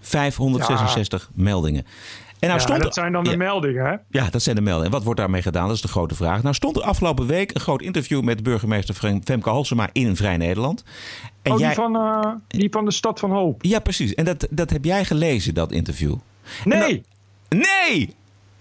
[0.01, 1.87] 566 meldingen.
[2.39, 3.37] En nou ja, stond dat zijn dan de Ja.
[3.37, 3.97] meldingen, hè?
[4.11, 4.87] Ja, dat zijn de meldingen.
[4.87, 5.67] En wat wordt daarmee gedaan?
[5.67, 6.43] Dat is de grote vraag.
[6.43, 10.17] Nou stond er afgelopen week een groot interview met burgemeester Fem- Femke Halsema in een
[10.17, 10.83] Vrij Nederland.
[11.43, 11.67] En oh, jij...
[11.69, 13.63] die, van, eh, die van de Stad van Hoop.
[13.65, 14.15] Ja, precies.
[14.15, 16.15] En dat, dat heb jij gelezen, dat interview.
[16.65, 17.03] Nee!
[17.49, 18.17] Nee!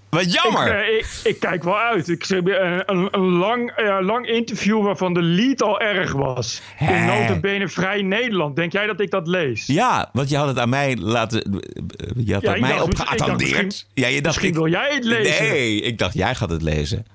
[0.09, 0.67] Wat jammer!
[0.67, 2.09] Ik, eh, ik, ik kijk wel uit.
[2.09, 6.61] Ik heb een, een, lang, eh, lang interview waarvan de lead al erg was.
[6.75, 6.95] Hè?
[6.95, 8.55] In notabene Vrij Nederland.
[8.55, 9.65] Denk jij dat ik dat lees?
[9.65, 11.61] Ja, want je had het aan mij laten.
[12.17, 13.63] Je had Ja, mij opgeattendeerd.
[13.65, 15.47] misschien- Ja, je dacht, misschien wil jij het lezen.
[15.47, 17.05] Nee, ik dacht jij gaat het lezen.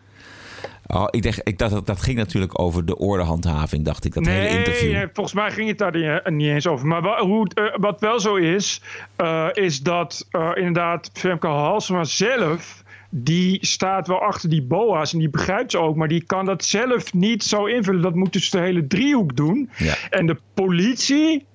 [0.95, 4.23] Oh, ik dacht, ik dacht dat, dat ging natuurlijk over de ordehandhaving, dacht ik, dat
[4.25, 4.93] nee, hele interview.
[4.93, 5.93] nee, volgens mij ging het daar
[6.31, 6.87] niet, eh, eens over.
[6.87, 8.83] Maar wa- hoe, eh, wat wel zo is,
[9.17, 12.83] eh, is dat inderdaad Femke Halsema zelf...
[13.11, 15.97] die staat wel achter die boa's en die begrijpt ze ook...
[15.97, 18.03] maar die kan dat zelf niet zo invullen.
[18.03, 19.71] Dat moet dus de hele driehoek doen.
[19.77, 19.95] Ja.
[20.11, 21.47] En de politie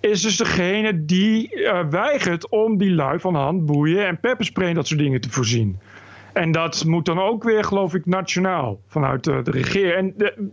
[0.00, 1.50] is dus degene die
[1.90, 5.78] weigert om die lui van handboeien en pepperspray en dat soort dingen te voorzien.
[6.32, 9.94] En dat moet dan ook weer, geloof ik, nationaal vanuit de, de regering.
[9.94, 10.50] En de,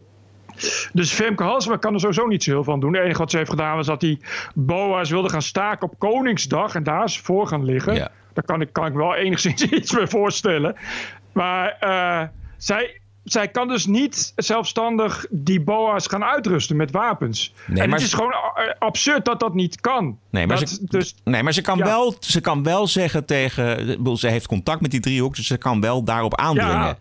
[0.93, 2.93] dus Femke Halsema kan er sowieso niet zo heel van doen.
[2.93, 4.19] Het enige wat ze heeft gedaan was dat die
[4.55, 6.75] BOA's wilden gaan staken op Koningsdag.
[6.75, 7.93] En daar is ze voor gaan liggen.
[7.93, 8.11] Ja.
[8.33, 10.75] Daar kan ik, kan ik wel enigszins iets mee voorstellen.
[11.31, 17.53] Maar eh, zij, zij kan dus niet zelfstandig die BOA's gaan uitrusten met wapens.
[17.67, 18.37] Nee, en maar het is gewoon eh,
[18.79, 20.17] absurd dat dat niet kan.
[20.29, 21.83] Nee, maar, Dat- ze, dus, nee, maar ze, kan Ja.
[21.85, 24.17] wel, ze kan wel zeggen tegen.
[24.17, 26.73] Ze heeft contact met die driehoek, dus ze kan wel daarop aandringen.
[26.79, 26.97] Ja,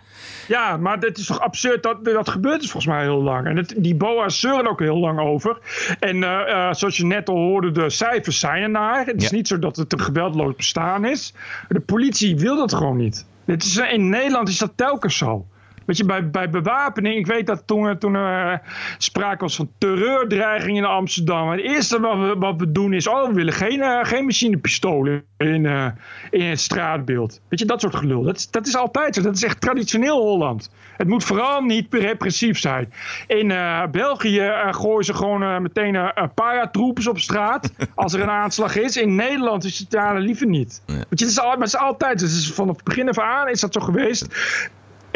[0.49, 1.83] ja, maar het is toch absurd.
[1.83, 3.47] Dat, dat gebeurt dus volgens mij heel lang.
[3.47, 5.59] En het, die BOA's zeuren ook heel lang over.
[6.01, 9.07] En eh, eh, zoals je net al hoorde, de cijfers zijn ernaar.
[9.07, 11.35] Het is niet zo dat het een geweldloos bestaan is.
[11.69, 13.27] De politie wil dat gewoon niet.
[13.45, 15.47] Dit is, in Nederland is dat telkens zo.
[15.87, 18.59] Weet je, bij, bij bewapening, ik weet dat toen, er- toen er eh,
[18.99, 21.51] sprake was van terreurdreiging in Amsterdam.
[21.51, 25.25] Het eerste wat we, wat we doen is, oh, we willen geen, eh, geen machinepistolen
[25.37, 25.87] in, eh,
[26.31, 27.41] in het straatbeeld.
[27.49, 28.23] Weet je, dat soort gelul.
[28.23, 29.23] Dat, is- dat is altijd zo.
[29.23, 30.71] Dat is echt traditioneel Holland.
[30.97, 32.93] Het moet vooral niet repressief zijn.
[33.27, 38.13] In eh, België eh, gooien ze gewoon eh, meteen eh, een paratroepers op straat als
[38.13, 38.97] er een aanslag is.
[38.97, 40.83] In Nederland is het daar liever niet.
[40.87, 43.19] Weet je, het is, al, maar het is altijd, het is vanaf het begin af
[43.19, 44.27] aan is dat zo geweest.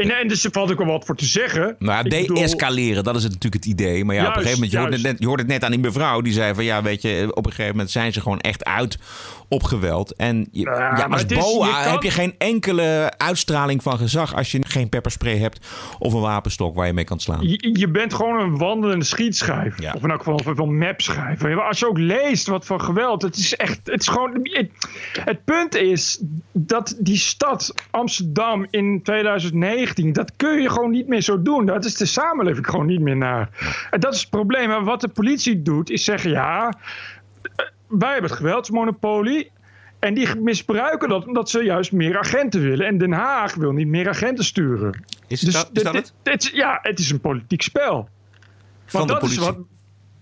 [0.01, 1.77] En, en dus er valt ook wel wat voor te zeggen.
[1.79, 4.05] Nou, bedoel- de-escaleren, dat is het natuurlijk het idee.
[4.05, 6.21] Maar ja, op een gegeven moment, je net, je hoorde het net aan die mevrouw,
[6.21, 8.99] die zei van ja, weet je, op een gegeven moment zijn ze gewoon echt uit
[9.51, 10.15] op geweld.
[10.17, 13.13] En je, Ja, ja, maar als het is- BOA je kan- heb je geen enkele
[13.17, 15.67] uitstraling van gezag als je geen pepperspray hebt
[15.99, 17.49] of een wapenstok waar je mee kan slaan.
[17.49, 19.75] Je, je bent gewoon een wandelende schietschijf.
[19.95, 21.45] Of in elk geval van een mapschijf.
[21.45, 23.23] Als je ook leest wat voor geweld.
[23.23, 23.81] Het is echt.
[23.85, 24.71] Het, is gewoon, het,
[25.25, 26.21] het punt is
[26.53, 30.13] dat die stad Amsterdam in 2019.
[30.13, 31.67] Dat kun je gewoon niet meer zo doen.
[31.67, 33.49] Dat is de samenleving gewoon niet meer naar.
[33.91, 34.71] En dat is het probleem.
[34.71, 36.73] En wat de politie doet is zeggen: ja.
[37.91, 39.51] Eh, Wij hebben het geweldsmonopolie.
[39.99, 42.87] En die misbruiken dat omdat ze juist meer agenten willen.
[42.87, 45.05] En Den Haag wil niet meer agenten sturen.
[45.27, 46.13] Is Dus dat, is dat het?
[46.23, 48.09] dit- ja, het is een politiek spel.
[48.87, 49.57] Van Want de dat is politie?
[49.57, 49.67] wat,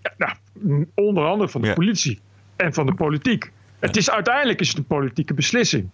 [0.03, 1.75] ja, nou, m, onder andere van de Ja.
[1.75, 2.21] politie
[2.57, 3.53] en van de politiek.
[3.79, 5.89] Het is, uiteindelijk is het een politieke beslissing.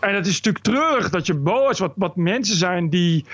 [0.00, 3.24] En het is natuurlijk treurig dat je boos wat, wat mensen zijn die.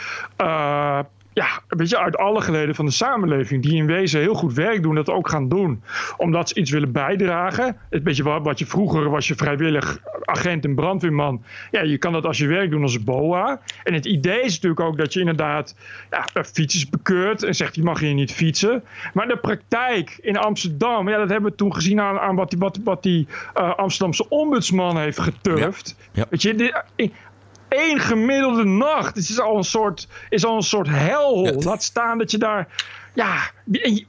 [0.40, 0.98] Uh,
[1.34, 3.62] ja, een beetje uit alle geleden van de samenleving.
[3.62, 5.82] Die in wezen heel goed werk doen, dat ook gaan doen.
[6.16, 7.76] Omdat ze iets willen bijdragen.
[7.90, 11.42] Een beetje wat, wat je vroeger was je vrijwillig agent en brandweerman.
[11.70, 13.60] Ja, je kan dat als je werk doen als BOA.
[13.84, 15.76] En het idee is natuurlijk ook dat je inderdaad
[16.10, 17.42] ja, fietsers bekeurt.
[17.42, 18.84] En zegt, die mag hier niet fietsen.
[19.14, 22.58] Maar de praktijk in Amsterdam, ja, dat hebben we toen gezien aan, aan wat die,
[22.58, 25.96] wat, wat die uh, Amsterdamse ombudsman heeft geturfd.
[25.98, 26.10] Ja.
[26.12, 26.26] Ja.
[26.30, 26.82] Weet je, de,
[27.72, 31.62] één gemiddelde nacht is al een soort, is al een soort helhol.
[31.62, 32.68] Laat staan dat je daar.
[33.14, 33.50] Ja.
[33.70, 34.06] En,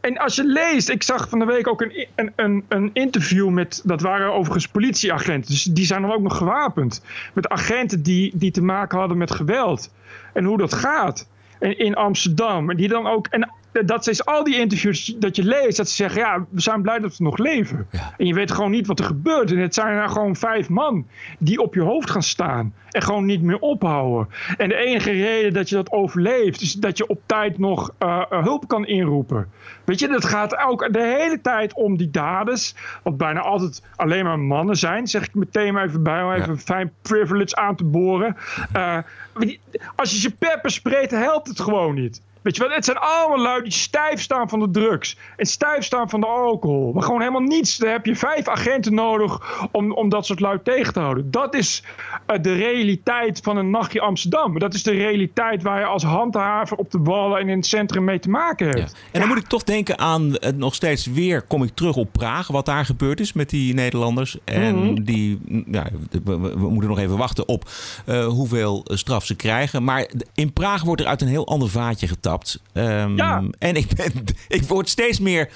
[0.00, 3.48] en, als je leest, ik zag van de week ook een, een, een, een interview
[3.48, 3.82] met.
[3.84, 5.50] Dat waren overigens politieagenten.
[5.50, 7.02] Dus die zijn dan ook nog gewapend.
[7.34, 9.90] Met agenten die, die te maken hadden met geweld.
[10.32, 11.28] En hoe dat gaat.
[11.58, 12.70] En in Amsterdam.
[12.70, 13.26] En die dan ook.
[13.26, 16.82] En dat is al die interviews dat je leest, dat ze zeggen: ja, we zijn
[16.82, 17.86] blij dat we nog leven.
[17.90, 18.14] Ja.
[18.16, 19.50] En je weet gewoon niet wat er gebeurt.
[19.50, 21.06] En het zijn er gewoon vijf man
[21.38, 24.28] die op je hoofd gaan staan en gewoon niet meer ophouden.
[24.56, 28.22] En de enige reden dat je dat overleeft, is dat je op tijd nog uh,
[28.28, 29.50] hulp kan inroepen.
[29.84, 34.24] Weet je, dat gaat ook de hele tijd om die daders, wat bijna altijd alleen
[34.24, 36.52] maar mannen zijn, zeg ik meteen maar even bij om even ja.
[36.52, 38.36] een fijn privilege aan te boren.
[38.76, 38.98] Uh,
[39.96, 42.22] als je ze pepper spreekt, helpt het gewoon niet.
[42.48, 45.16] Weet je wat, het zijn allemaal lui die stijf staan van de drugs.
[45.36, 46.92] En stijf staan van de alcohol.
[46.92, 47.76] Maar gewoon helemaal niets.
[47.76, 49.40] Daar heb je vijf agenten nodig
[49.72, 51.30] om, om dat soort lui tegen te houden.
[51.30, 51.82] Dat is
[52.26, 54.58] uh, de realiteit van een nachtje Amsterdam.
[54.58, 58.04] Dat is de realiteit waar je als handhaver op de wallen en in het centrum
[58.04, 58.78] mee te maken hebt.
[58.78, 58.98] Ja.
[59.10, 62.12] En dan moet ik toch denken aan het nog steeds weer, kom ik terug op
[62.12, 62.46] Praag.
[62.46, 64.36] Wat daar gebeurd is met die Nederlanders.
[64.44, 65.04] En mm -hmm.
[65.04, 65.86] die, ja,
[66.24, 67.70] we, we, moeten nog even wachten op
[68.06, 69.84] uh, hoeveel straf ze krijgen.
[69.84, 72.36] Maar in Praag wordt er uit een heel ander vaatje getapt.
[72.72, 73.42] Um, ja.
[73.58, 74.12] En ik, ben,
[74.58, 75.48] ik word steeds meer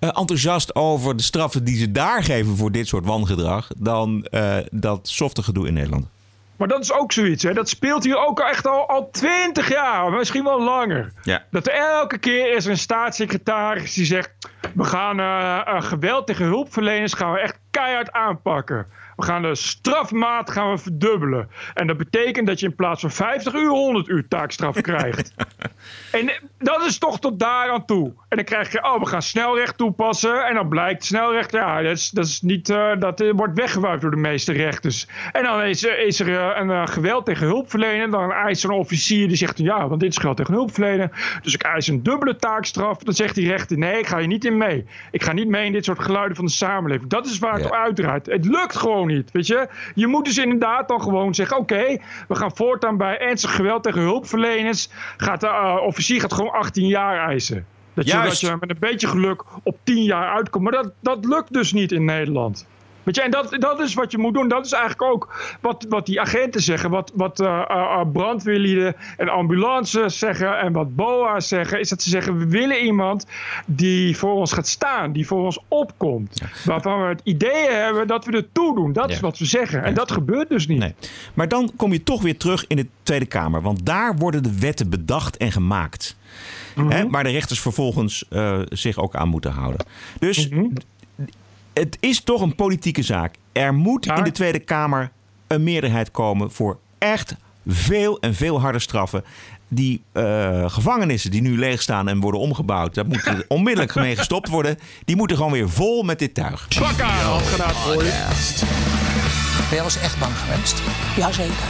[0.00, 3.68] uh, enthousiast over de straffen die ze daar geven voor dit soort wangedrag.
[3.76, 6.06] dan uh, dat softe gedoe in Nederland.
[6.56, 7.52] Maar dat is ook zoiets, hè?
[7.52, 11.12] dat speelt hier ook echt al, al 20 jaar, misschien wel langer.
[11.22, 11.44] Ja.
[11.50, 14.30] Dat er elke keer is er een staatssecretaris die zegt:
[14.74, 18.86] We gaan uh, geweld tegen hulpverleners gaan we echt keihard aanpakken.
[19.16, 21.48] We gaan de strafmaat gaan we verdubbelen.
[21.74, 25.34] En dat betekent dat je in plaats van 50 uur 100 uur taakstraf krijgt.
[26.10, 28.12] en dat is toch tot daar aan toe.
[28.28, 30.46] En dan krijg je, oh, we gaan snelrecht toepassen.
[30.46, 34.10] En dan blijkt snelrecht, ja, dat, is, dat, is niet, uh, dat wordt weggewuifd door
[34.10, 35.06] de meeste rechters.
[35.32, 38.10] En dan is, is er uh, een geweld tegen hulpverlener.
[38.10, 41.38] Dan eist een officier die zegt, ja, want dit is geweld tegen hulpverlener.
[41.42, 42.98] Dus ik eis een dubbele taakstraf.
[42.98, 44.86] Dan zegt die rechter, nee, ik ga hier niet in mee.
[45.10, 47.10] Ik ga niet mee in dit soort geluiden van de samenleving.
[47.10, 47.68] Dat is waar het ja.
[47.68, 48.26] op uitdraait.
[48.26, 49.68] Het lukt gewoon niet, weet je.
[49.94, 53.82] Je moet dus inderdaad dan gewoon zeggen, oké, okay, we gaan voortaan bij ernstig geweld
[53.82, 54.88] tegen hulpverleners.
[55.16, 57.66] Gaat de uh, officier gaat gewoon 18 jaar eisen.
[57.94, 60.64] Dat je, dat je met een beetje geluk op 10 jaar uitkomt.
[60.64, 62.66] Maar dat, dat lukt dus niet in Nederland.
[63.06, 64.48] Weet je, en dat, dat is wat je moet doen.
[64.48, 66.90] Dat is eigenlijk ook wat, wat die agenten zeggen.
[66.90, 70.58] Wat, wat uh, uh, brandweerlieden en ambulances zeggen.
[70.58, 71.80] En wat BOA's zeggen.
[71.80, 73.26] Is dat ze zeggen: we willen iemand
[73.66, 75.12] die voor ons gaat staan.
[75.12, 76.38] Die voor ons opkomt.
[76.38, 76.46] Ja.
[76.64, 78.92] Waarvan we het idee hebben dat we er toe doen.
[78.92, 79.14] Dat ja.
[79.14, 79.84] is wat we zeggen.
[79.84, 80.78] En dat gebeurt dus niet.
[80.78, 80.94] Nee.
[81.34, 83.62] Maar dan kom je toch weer terug in de Tweede Kamer.
[83.62, 86.16] Want daar worden de wetten bedacht en gemaakt.
[86.74, 86.92] Mm -hmm.
[86.92, 89.86] Hè, waar de rechters vervolgens uh, zich ook aan moeten houden.
[90.18, 90.48] Dus.
[90.48, 90.72] Mm -hmm
[91.78, 93.34] het is toch een politieke zaak.
[93.52, 95.10] Er moet in de Tweede Kamer
[95.46, 97.34] een meerderheid komen voor echt
[97.66, 99.24] veel en veel harde straffen.
[99.68, 104.78] Die uh, gevangenissen die nu leegstaan en worden omgebouwd, daar moet onmiddellijk mee gestopt worden.
[105.04, 106.68] Die moeten gewoon weer vol met dit tuig.
[106.78, 108.24] Pak aan, afgedaan voor je.
[109.58, 110.82] Ben jij eens echt bang geweest?
[111.16, 111.68] Jazeker.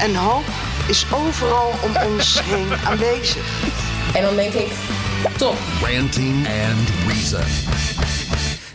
[0.00, 0.44] En hoop
[0.88, 3.62] is overal om ons heen aanwezig.
[4.14, 4.72] En dan denk ik,
[5.36, 5.56] top.
[5.82, 8.07] Ranting and Reason.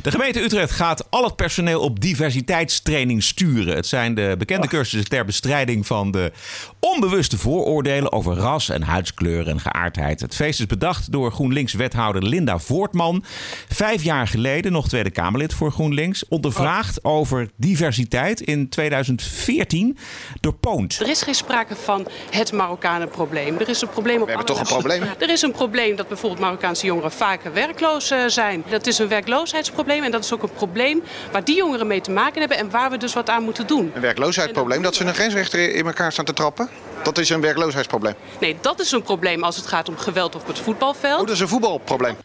[0.03, 3.75] De gemeente Utrecht gaat al het personeel op diversiteitstraining sturen.
[3.75, 6.31] Het zijn de bekende cursussen ter bestrijding van de
[6.79, 10.21] onbewuste vooroordelen over ras en huidskleur en geaardheid.
[10.21, 13.23] Het feest is bedacht door GroenLinks-wethouder Linda Voortman.
[13.69, 19.97] Vijf jaar geleden, nog Tweede Kamerlid voor GroenLinks, ondervraagd over diversiteit in 2014
[20.39, 20.99] door Poont.
[20.99, 23.59] Er is geen sprake van het Marokkanenprobleem.
[23.59, 25.03] Er is een probleem op We hebben toch een probleem?
[25.19, 28.63] Er is een probleem dat bijvoorbeeld Marokkaanse jongeren vaker werkloos uh, zijn.
[28.69, 30.03] Dat is een werkloosheidsprobleem.
[30.03, 32.89] En dat is ook een probleem waar die jongeren mee te maken hebben en waar
[32.89, 33.91] we dus wat aan moeten doen.
[33.95, 36.69] Een werkloosheidsprobleem, dat ze een grensrechter in elkaar staan te trappen?
[37.03, 38.13] Dat is een werkloosheidsprobleem.
[38.39, 41.19] Nee, dat is een probleem als het gaat om geweld op het voetbalveld.
[41.19, 42.15] Oh, dat is een voetbalprobleem.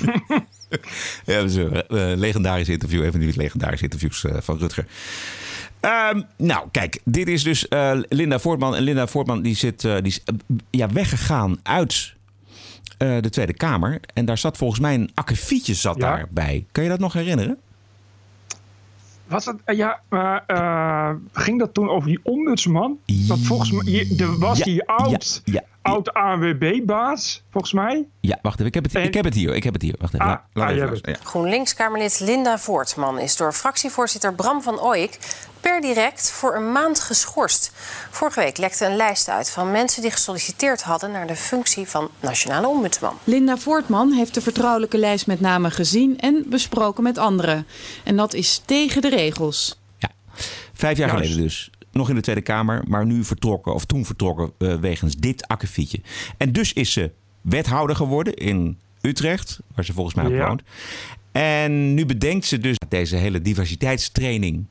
[1.24, 1.82] ja, dat is een uh,
[2.16, 4.86] legendarisch interview, even nu legendarische interviews uh, van Rutger.
[6.12, 8.76] Um, nou, kijk, dit is dus uh, Linda Voortman.
[8.76, 10.22] En Linda Voortman die, zit, die is
[10.70, 12.14] ja, weggegaan uit
[12.98, 14.00] uh, de Tweede Kamer.
[14.14, 16.00] En daar zat volgens mij een akkefietje zat ja.
[16.00, 16.64] daarbij.
[16.72, 17.58] Kan je dat nog herinneren?
[19.28, 22.98] Was dat, eh, ja, maar eh, ging dat toen over die ombudsman?
[23.28, 25.62] Want volgens mij, er was Ja, die oud, ja, ja.
[25.82, 28.06] oud ANWB-baas, volgens mij.
[28.20, 28.66] Ja, wacht even.
[28.66, 29.54] Ik heb het, ik heb het hier.
[29.54, 29.94] Ik heb het hier.
[29.98, 30.26] Wacht even.
[30.26, 31.16] Ah, Laat- laat ah, even.
[31.24, 35.18] GroenLinks-Kamerlid Linda Voortman is door fractievoorzitter Bram van Ooyek
[35.66, 37.72] per direct voor een maand geschorst.
[38.10, 42.10] Vorige week lekte een lijst uit van mensen die gesolliciteerd hadden naar de functie van
[42.20, 43.18] nationale ombudsman.
[43.24, 47.66] Linda Voortman heeft de vertrouwelijke lijst met name gezien en besproken met anderen.
[48.04, 49.78] En dat is tegen de regels.
[50.72, 51.22] Vijf jaar Juist.
[51.24, 51.70] geleden dus.
[51.92, 56.00] Nog in de Tweede Kamer, maar nu vertrokken, of toen vertrokken, eh, wegens dit akkefietje.
[56.36, 60.46] En dus is ze wethouder geworden in Utrecht, waar ze volgens mij ook Ja.
[60.46, 60.62] woont.
[61.32, 64.66] En nu bedenkt ze dus deze hele diversiteitstraining.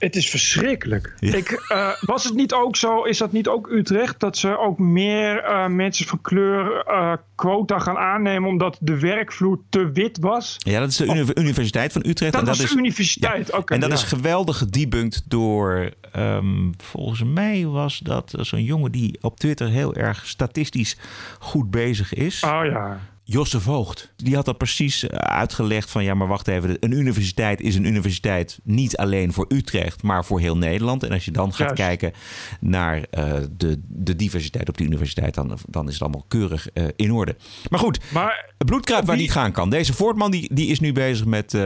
[0.00, 1.14] Het is verschrikkelijk.
[1.18, 1.34] Ja.
[1.34, 4.78] Ik, eh, was het niet ook zo, is dat niet ook Utrecht, dat ze ook
[4.78, 10.56] meer eh, mensen van kleur eh, quota gaan aannemen omdat de werkvloer te wit was?
[10.58, 12.32] Ja, dat is de uni- Universiteit van Utrecht.
[12.32, 13.58] Dat en was dat de is, universiteit, ja.
[13.58, 13.94] oké, en dat ja.
[13.94, 19.94] is geweldig gedebunked door, ehm, volgens mij was dat zo'n jongen die op Twitter heel
[19.94, 20.96] erg statistisch
[21.38, 22.42] goed bezig is.
[22.44, 23.00] Oh ja.
[23.30, 24.12] Josse Voogd.
[24.16, 26.76] Die had dat precies eh, uitgelegd van ja, maar wacht even.
[26.80, 31.02] Een universiteit is een universiteit niet alleen voor Utrecht, maar voor heel Nederland.
[31.02, 31.74] En als je dan gaat Juist.
[31.74, 32.12] kijken
[32.60, 36.84] naar eh, de, de diversiteit op die universiteit, dan, dan is het allemaal keurig eh,
[36.96, 37.36] in orde.
[37.68, 39.70] Maar goed, Maar het bloedkruid waar niet gaan kan.
[39.70, 41.56] Deze Voortman die, die is nu bezig met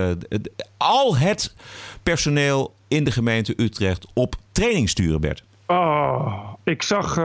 [0.77, 1.55] al het
[2.03, 5.44] personeel in de gemeente Utrecht op training sturen, Bert.
[5.66, 7.16] Oh, ik zag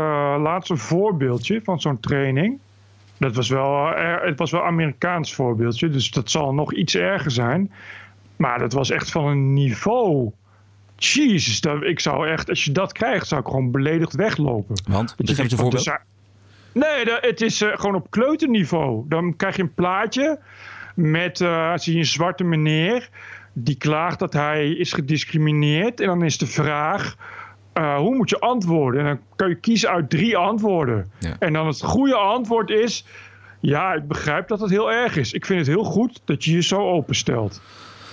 [0.41, 2.59] laatst een voorbeeldje van zo'n training.
[3.19, 6.95] Dat was wel, eh, het was wel een Amerikaans voorbeeldje, dus dat zal nog iets
[6.95, 7.71] erger zijn.
[8.35, 10.31] Maar dat was echt van een niveau.
[10.95, 14.75] Jezus, dat, ik zou echt, als je dat krijgt, zou ik gewoon beledigd weglopen.
[14.89, 15.83] Want, Dat je geef eens een voorbeeld.
[16.73, 19.05] Nee, dat- het is eh, gewoon op kleuterniveau.
[19.07, 20.39] Dan krijg je een plaatje
[20.95, 23.09] met eh, zie je een zwarte meneer
[23.53, 25.99] die klaagt dat hij is gediscrimineerd.
[25.99, 27.15] En dan is de vraag,
[27.73, 28.99] eh, hoe moet je antwoorden?
[29.01, 31.11] En dan kan je kiezen uit drie antwoorden.
[31.19, 31.35] Ja.
[31.39, 33.05] En dan het goede antwoord is,
[33.59, 35.33] ja, ik begrijp dat het heel erg is.
[35.33, 37.61] Ik vind het heel goed dat je je zo openstelt.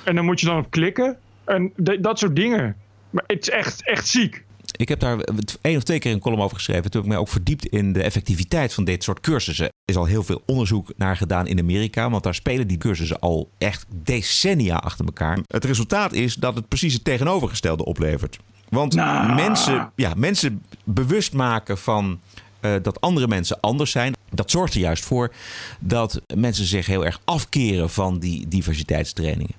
[0.05, 1.17] En dan moet je dan op klikken.
[1.45, 2.77] En dat soort dingen.
[3.11, 4.45] Maar het is echt, echt ziek.
[4.77, 5.19] Ik heb daar
[5.61, 6.83] één of twee keer een column over geschreven.
[6.83, 9.65] Toen heb ik mij ook verdiept in de effectiviteit van dit soort cursussen.
[9.65, 12.11] Er is al heel veel onderzoek naar gedaan in Amerika.
[12.11, 15.39] Want daar spelen die cursussen al echt decennia achter elkaar.
[15.47, 18.39] Het resultaat is dat het precies het tegenovergestelde oplevert.
[18.69, 19.35] Want Nou.
[19.35, 22.21] mensen, ja, mensen bewust maken van
[22.61, 24.15] eh, dat andere mensen anders zijn.
[24.31, 25.33] Dat zorgt er juist voor
[25.79, 29.55] dat mensen zich heel erg afkeren van die diversiteitstrainingen.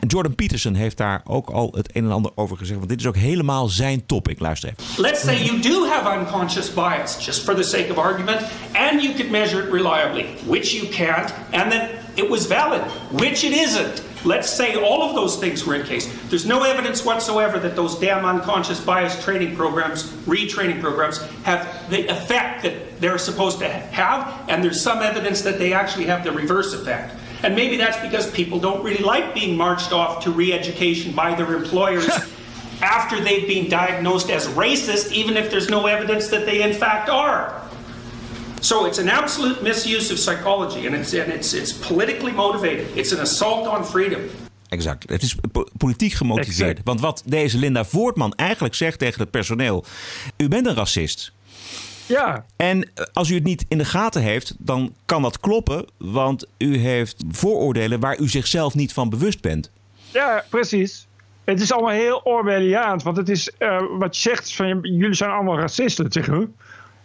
[0.00, 2.78] En Jordan Peterson heeft daar ook al het een en ander over gezegd.
[2.78, 4.40] Want dit is ook helemaal zijn topic.
[4.40, 5.02] Luister even.
[5.02, 8.40] Let's say you do have unconscious bias, just for the sake of argument,
[8.72, 13.44] and you could measure it reliably, which you can't, and then it was valid, which
[13.44, 14.02] it isn't.
[14.24, 16.08] Let's say all of those things were in case.
[16.28, 22.08] There's no evidence whatsoever that those damn unconscious bias training programs, retraining programs, have the
[22.08, 26.32] effect that they're supposed to have, and there's some evidence that they actually have the
[26.32, 27.14] reverse effect.
[27.42, 31.34] And maybe that's because people don't really like being marched off to re education by
[31.34, 32.08] their employers
[32.82, 37.08] after they've been diagnosed as racist, even if there's no evidence that they in fact
[37.08, 37.62] are.
[38.60, 42.86] So it's an absolute misuse of psychology, and it's and it's it's politically motivated.
[42.96, 44.20] It's an assault on freedom.
[44.68, 45.08] Exact.
[45.08, 46.70] Het is po- politiek gemotiveerd.
[46.70, 46.80] Exact.
[46.84, 49.84] Want wat deze Linda Voortman eigenlijk zegt tegen het personeel:
[50.36, 51.32] U bent een racist.
[52.08, 52.44] Ja.
[52.56, 55.86] En als u het niet in de gaten heeft, dan kan dat kloppen.
[55.96, 59.70] Want u heeft vooroordelen waar u zichzelf niet van bewust bent.
[60.12, 61.06] Ja, precies.
[61.44, 63.02] Het is allemaal heel Orwelliaans.
[63.02, 66.24] Want het is, eh, wat je zegt, van, jullie zijn allemaal racisten.
[66.24, 66.46] Huh?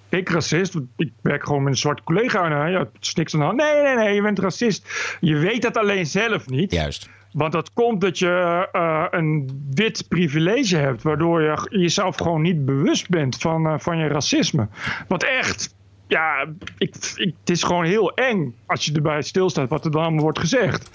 [0.10, 0.76] ik racist?
[0.98, 2.44] Ik werk gewoon met een zwarte collega.
[2.44, 3.58] En, ja, het is niks aan de hand.
[3.58, 4.88] Nee, nee, nee, je bent racist.
[5.20, 6.72] Je weet dat alleen zelf niet.
[6.72, 7.10] Juist.
[7.34, 12.66] Want dat komt dat je eh, een wit privilege hebt, waardoor je jezelf gewoon niet
[12.66, 14.68] bewust bent van, eh, van je racisme.
[15.08, 15.76] Wat echt,
[16.08, 16.46] ja,
[16.78, 20.40] ik, het is gewoon heel eng als je erbij stilstaat wat er dan allemaal wordt
[20.40, 20.90] gezegd.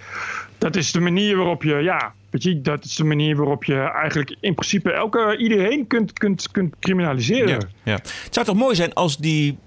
[0.58, 3.78] Dat is de manier waarop je, ja, weet je, dat is de manier waarop je
[3.80, 7.48] eigenlijk in principe elke, iedereen kunt, kunt, kunt criminaliseren.
[7.48, 7.92] Ja, ja.
[7.94, 9.58] Het zou toch mooi zijn als die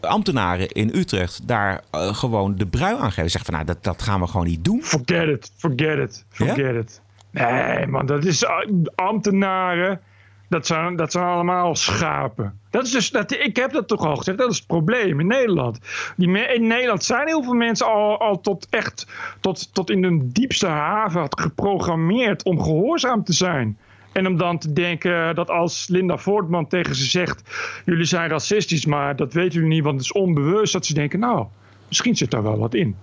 [0.00, 3.30] ambtenaren in Utrecht daar eh, gewoon de brui aan geven.
[3.30, 4.82] Zeggen van nou, dat, dat gaan we gewoon niet doen.
[4.82, 7.00] Forget it, forget it, forget it.
[7.30, 8.50] Nee, man, dat is uh,
[8.94, 10.00] ambtenaren.
[10.48, 12.60] Dat zijn, dat zijn allemaal schapen.
[12.70, 15.26] Dat is dus, dat, ik heb dat toch al gezegd, dat is het probleem in
[15.26, 15.78] Nederland.
[16.16, 19.06] Die, in Nederland zijn heel veel mensen al, al tot echt
[19.40, 23.78] tot, tot in de diepste haven geprogrammeerd om gehoorzaam te zijn.
[24.12, 27.42] En om dan te denken dat als Linda Voortman tegen ze zegt:
[27.84, 30.72] Jullie zijn racistisch, maar dat weten jullie niet, want het is onbewust.
[30.72, 31.46] Dat ze denken: Nou,
[31.88, 32.96] misschien zit daar wel wat in.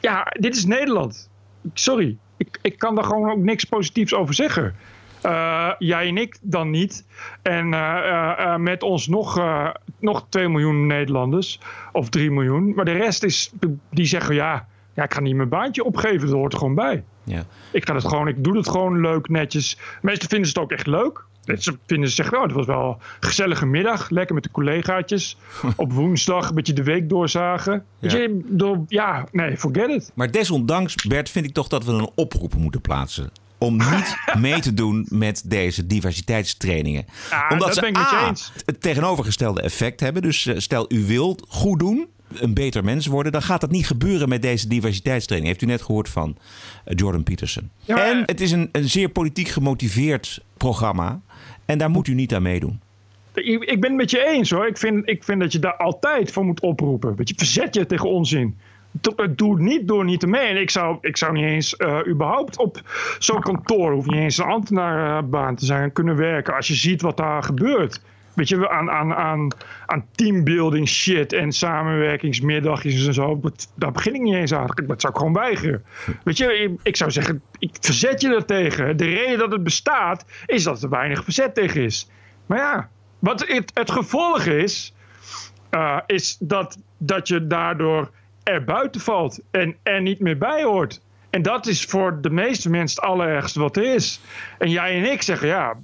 [0.00, 1.30] Ja, dit is Nederland.
[1.74, 2.16] Sorry.
[2.36, 4.74] ik, ik kan daar gewoon ook niks positiefs over zeggen.
[5.26, 7.06] Uh, jij en ik dan niet.
[7.42, 9.42] En uh, uh, met ons nog,
[9.98, 11.60] nog 2 miljoen Nederlanders.
[11.92, 12.74] Of 3 miljoen.
[12.74, 13.52] Maar de rest is,
[13.90, 16.28] die zeggen ja, ja, ik ga niet mijn baantje opgeven.
[16.28, 17.04] Dat hoort er gewoon bij.
[17.24, 17.44] Ja.
[17.70, 19.78] Ik, ga het gewoon, ik doe het gewoon leuk, netjes.
[20.02, 21.24] Meestal vinden ze het ook echt leuk.
[21.58, 22.88] Ze vinden ze zeggen, oh, het was wel
[23.20, 24.10] een gezellige middag.
[24.10, 25.36] Lekker met de collegaatjes.
[25.76, 27.84] Op woensdag een beetje de week doorzagen.
[27.98, 28.16] Ja.
[28.16, 30.12] je, door, ja, nee, forget it.
[30.14, 33.30] Maar desondanks, Bert, vind ik toch dat we een oproep moeten plaatsen.
[33.58, 37.06] Om niet mee te doen met deze diversiteitstrainingen.
[37.30, 38.32] Ja, Omdat dat ze A,
[38.66, 40.22] het tegenovergestelde effect hebben.
[40.22, 42.08] Dus eh, stel u wilt goed doen,
[42.40, 43.32] een beter mens worden...
[43.32, 45.52] dan gaat dat niet gebeuren met deze diversiteitstraining.
[45.52, 46.36] Heeft u net gehoord van
[46.84, 47.70] eh, Jordan Peterson.
[47.80, 51.20] Ja, En het is een, een zeer politiek gemotiveerd programma.
[51.64, 52.80] En daar moet u niet aan meedoen.
[53.34, 54.66] Ik, ben het met je eens hoor.
[54.66, 57.16] Ik vind, ik vind dat je daar altijd voor moet oproepen.
[57.16, 58.56] Weet je, verzet je tegen onzin.
[58.90, 60.46] Do- Doe het niet door niet te mee.
[60.46, 62.82] En ik zou, ik zou niet eens eh, überhaupt op
[63.18, 66.54] zo'n kantoor, hoef niet eens een ambtenaarbaan te zijn, kunnen werken.
[66.56, 68.00] Als je ziet wat daar gebeurt.
[68.34, 69.48] Weet je, aan, aan, aan,
[69.86, 73.40] aan teambuilding shit en samenwerkingsmiddagjes en zo.
[73.74, 74.66] Daar begin ik niet eens aan.
[74.86, 75.84] Dat zou ik gewoon weigeren.
[76.24, 78.96] Weet je, ik, ik zou zeggen, ik verzet je er tegen.
[78.96, 82.10] De reden dat het bestaat, is dat er weinig verzet tegen is.
[82.46, 84.94] Maar ja, wat het, het gevolg is,
[85.70, 88.10] eh, is dat, dat je daardoor
[88.42, 91.00] er buiten valt en er niet meer bij hoort.
[91.30, 94.20] En dat is voor de meeste mensen het allerergste wat er is.
[94.58, 95.76] En jij en ik zeggen, ja,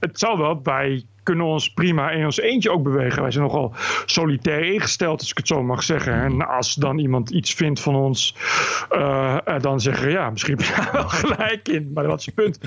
[0.00, 3.22] het zal wel, wij kunnen ons prima in ons eentje ook bewegen.
[3.22, 3.72] Wij zijn nogal
[4.06, 6.12] solitair ingesteld, als ik het zo mag zeggen.
[6.12, 8.34] En als dan iemand iets vindt van ons,
[8.90, 11.90] eh, eh, dan zeggen we, ja, misschien heb je wel gelijk in.
[11.94, 12.58] Maar dat is het punt.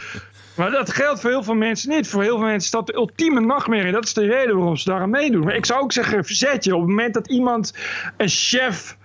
[0.56, 2.08] Maar dat geldt voor heel veel mensen niet.
[2.08, 3.92] Voor heel veel mensen is dat de ultieme nachtmerrie.
[3.92, 5.44] Dat is de reden waarom ze daaraan meedoen.
[5.44, 6.76] Maar ik zou ook zeggen, verzet je.
[6.76, 7.74] Op het moment dat iemand,
[8.18, 8.98] een chef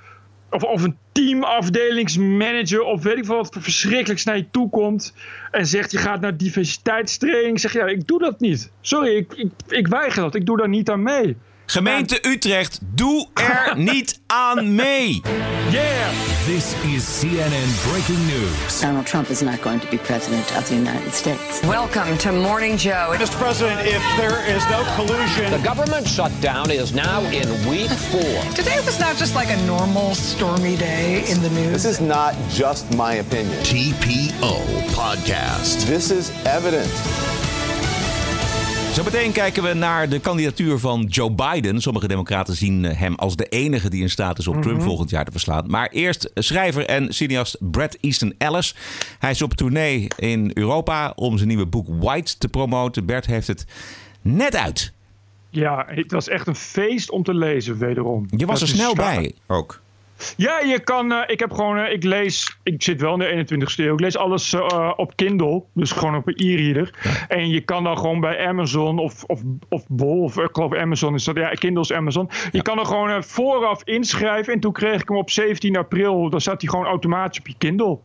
[0.51, 5.15] of, of een teamafdelingsmanager of weet ik veel wat verschrikkelijks naar je toe komt
[5.51, 8.71] en zegt je gaat naar diversiteitstraining, zeg je ja, ik doe dat niet.
[8.81, 10.35] Sorry, ik, ik, ik weiger dat.
[10.35, 11.37] Ik doe daar niet aan mee.
[11.67, 15.23] Gemeente Utrecht, doe er niet aan mee.
[15.71, 16.11] Yeah!
[16.47, 18.81] This is CNN Breaking News.
[18.81, 21.61] Donald Trump is not going to be president of the United States.
[21.67, 23.15] Welcome to Morning Joe.
[23.19, 23.37] Mr.
[23.39, 25.51] President, if there is no collusion.
[25.51, 28.53] The government shutdown is now in week four.
[28.55, 31.73] Today was not just like a normal stormy day in the news.
[31.83, 33.59] This is not just my opinion.
[33.65, 34.63] TPO
[34.95, 35.85] Podcast.
[35.87, 36.93] This is evidence.
[38.97, 41.81] Zo meteen kijken we naar de kandidatuur van Joe Biden.
[41.81, 44.87] Sommige democraten zien eh, hem als de enige die in staat is om Trump Mhm.
[44.87, 45.65] volgend jaar te verslaan.
[45.71, 48.75] Maar eerst schrijver en cineast Brad Easton Ellis.
[49.19, 53.07] Hij is op tournee in Europa om zijn nieuwe boek White te promoten.
[53.07, 53.67] Bert heeft het
[54.23, 54.93] net uit.
[55.51, 58.27] Ja, het was echt een feest om te lezen, wederom.
[58.37, 59.81] Je was Dat er snel bij ook.
[60.37, 61.13] Ja, je kan.
[61.13, 61.79] eh, ik heb gewoon.
[61.79, 62.57] eh, ik lees.
[62.63, 63.93] Ik zit wel in de 21ste eeuw.
[63.93, 65.63] Ik lees alles eh, op Kindle.
[65.75, 66.91] Dus gewoon op een e-reader.
[67.29, 70.23] En je kan dan gewoon bij Amazon of, of, of Bol.
[70.23, 71.37] Of ik geloof Amazon is dat.
[71.37, 72.29] Ja, Kindle is Amazon.
[72.53, 74.53] Je kan er gewoon eh, vooraf inschrijven.
[74.53, 76.31] En toen kreeg ik hem op 17 april.
[76.31, 77.99] Dan zat hij gewoon automatisch op je Kindle.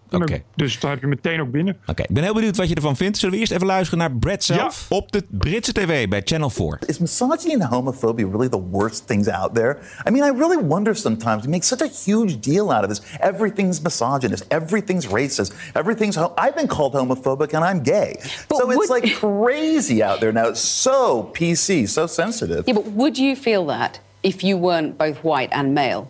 [0.56, 1.78] Dus dan heb je meteen ook binnen.
[1.86, 3.18] Oké, ik ben heel benieuwd wat je ervan vindt.
[3.18, 6.80] Zullen we eerst even luisteren naar Brad zelf op de Britse tv bij Channel 4.
[6.86, 9.78] Is misogyny and homophobia really the worst things out there?
[10.08, 11.44] I mean, I really wonder sometimes.
[11.44, 13.02] We make such a huge deal out of this.
[13.20, 14.46] Everything's misogynist.
[14.52, 15.54] Everything's racist.
[15.76, 16.16] Everything's.
[16.16, 18.18] Ho- I've been called homophobic and I'm gay.
[18.50, 20.48] so it's like crazy out there now.
[20.50, 22.66] It's so PC, so sensitive.
[22.68, 26.10] Yeah, but would you feel that if you weren't both white and male?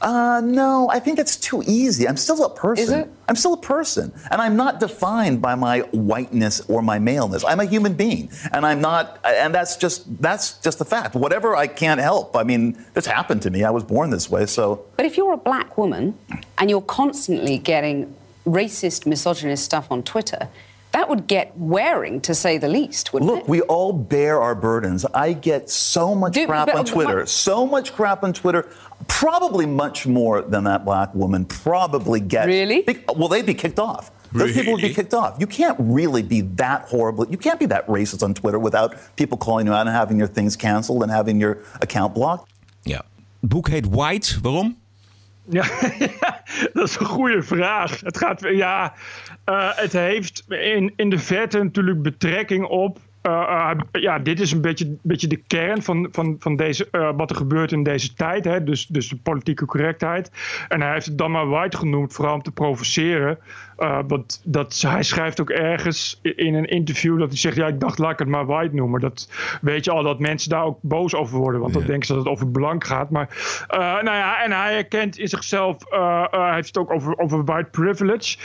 [0.00, 2.08] Uh, no, I think it's too easy.
[2.08, 2.82] I'm still a person.
[2.82, 3.10] Is it?
[3.28, 4.12] I'm still a person.
[4.30, 7.44] And I'm not defined by my whiteness or my maleness.
[7.44, 8.30] I'm a human being.
[8.52, 11.14] And I'm not and that's just that's just a fact.
[11.14, 12.34] Whatever I can't help.
[12.34, 13.62] I mean, this happened to me.
[13.62, 16.18] I was born this way, so But if you're a black woman
[16.56, 18.14] and you're constantly getting
[18.46, 20.48] racist, misogynist stuff on Twitter,
[20.92, 25.04] that would get wearing, to say the least, wouldn't Look, we all bear our burdens.
[25.14, 27.26] I get so much Do- crap but- on but- Twitter.
[27.26, 28.66] So much crap on Twitter.
[29.06, 32.46] Probably much more than that black woman probably gets.
[32.46, 32.84] Really?
[33.16, 34.10] well, they'd be kicked off.
[34.32, 35.34] Those people would be kicked off.
[35.40, 37.26] You can't really be that horrible.
[37.28, 40.28] You can't be that racist on Twitter without people calling you out and having your
[40.28, 42.48] things canceled and having your account blocked.
[42.84, 43.00] Ja.
[43.40, 44.38] Het boek heet White.
[44.42, 44.76] Waarom?
[45.58, 46.42] Ja,
[46.72, 48.00] dat is een goede vraag.
[48.00, 48.94] Het gaat, ja,
[49.44, 52.98] eh, het heeft in, in de verte natuurlijk betrekking op.
[53.22, 57.30] eh, eh, ja, dit is een beetje, beetje de kern van, van, van deze, wat
[57.30, 58.44] er gebeurt in deze tijd.
[58.44, 58.64] Hè?
[58.64, 60.30] Dus, dus de politieke correctheid.
[60.68, 63.38] En hij heeft het dan maar white genoemd, vooral om te provoceren.
[63.80, 67.80] Uh, want dat, hij schrijft ook ergens in een interview dat hij zegt: Ja, ik
[67.80, 69.00] dacht, laat ik het maar white noemen.
[69.00, 69.28] Dat
[69.60, 72.22] weet je al dat mensen daar ook boos over worden, want dan denken ze dat
[72.24, 73.10] het over blank gaat.
[73.10, 73.28] Maar
[73.70, 77.44] uh, nou ja, en hij herkent in zichzelf, uh, hij heeft het ook over, over
[77.44, 78.36] white privilege.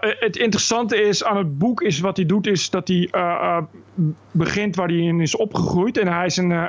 [0.00, 3.10] het interessante is aan het boek, is wat hij doet, is dat hij
[4.30, 5.98] begint waar hij in is opgegroeid.
[5.98, 6.68] En hij is een,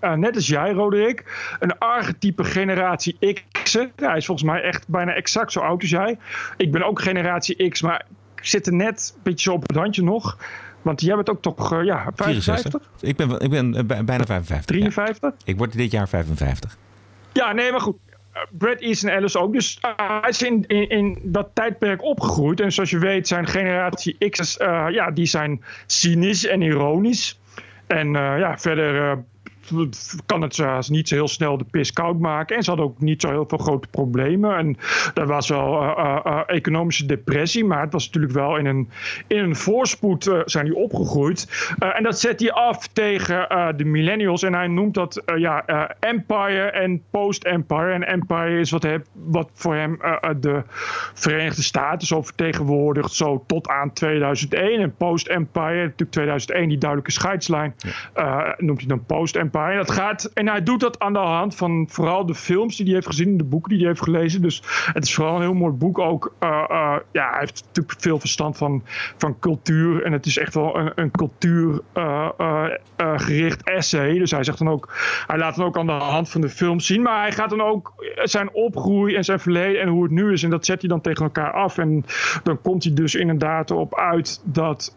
[0.00, 1.24] net als jij, Roderick,
[1.60, 3.57] een archetype generatie X.
[3.72, 6.18] Hij is volgens mij echt bijna exact zo oud als jij.
[6.56, 8.06] Ik ben ook generatie X, maar
[8.36, 10.38] ik zit er net een beetje zo op het handje nog.
[10.82, 12.82] Want jij bent ook toch uh, ja, 55?
[13.00, 14.64] Ik ben, ik ben bijna 55.
[14.64, 15.32] 53?
[15.44, 16.76] Ik word dit jaar 55.
[17.32, 17.96] Ja, nee, maar goed.
[18.34, 19.52] Uh, Brad Easton Ellis ook.
[19.52, 22.60] Dus uh, hij is in, in, in, dat tijdperk opgegroeid.
[22.60, 24.56] En zoals je weet zijn generatie X's,
[24.90, 27.40] ja, die zijn cynisch en ironisch.
[27.86, 29.24] En ja, verder
[30.26, 32.56] kan het niet zo heel snel de pis koud maken.
[32.56, 34.56] En ze hadden ook niet zo heel veel grote problemen.
[34.56, 34.76] En
[35.14, 38.90] er was wel uh, uh, economische depressie, maar het was natuurlijk wel in een,
[39.26, 41.72] in een voorspoed zijn die opgegroeid.
[41.78, 44.42] en dat zet hij af tegen de millennials.
[44.42, 45.64] En hij noemt dat ja,
[46.00, 47.92] empire en post-empire.
[47.92, 49.98] En empire is wat, heb, wat voor hem
[50.40, 50.62] de
[51.14, 54.80] Verenigde Staten zo vertegenwoordigt, zo tot aan 2001.
[54.80, 57.74] En post-empire, natuurlijk 2001, die duidelijke scheidslijn,
[58.56, 59.57] noemt hij dan post-empire.
[59.66, 62.84] En, dat gaat, en hij doet dat aan de hand van vooral de films die
[62.84, 64.42] hij heeft gezien, de boeken die hij heeft gelezen.
[64.42, 66.34] Dus het is vooral een heel mooi boek ook.
[66.42, 68.82] Uh, uh, ja, hij heeft natuurlijk veel verstand van,
[69.16, 70.04] van cultuur.
[70.04, 74.18] En het is echt wel een, een cultuurgericht uh, essay.
[74.18, 74.92] Dus hij zegt dan ook,
[75.26, 77.02] hij laat dan ook aan de hand van de film zien.
[77.02, 80.42] Maar hij gaat dan ook zijn opgroei en zijn verleden en hoe het nu is.
[80.42, 81.78] En dat zet hij dan tegen elkaar af.
[81.78, 82.04] En
[82.42, 84.96] dan komt hij dus inderdaad erop uit dat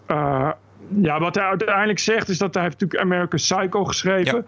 [1.01, 4.45] ja, wat hij uiteindelijk zegt is dat hij heeft natuurlijk American Psycho geschreven.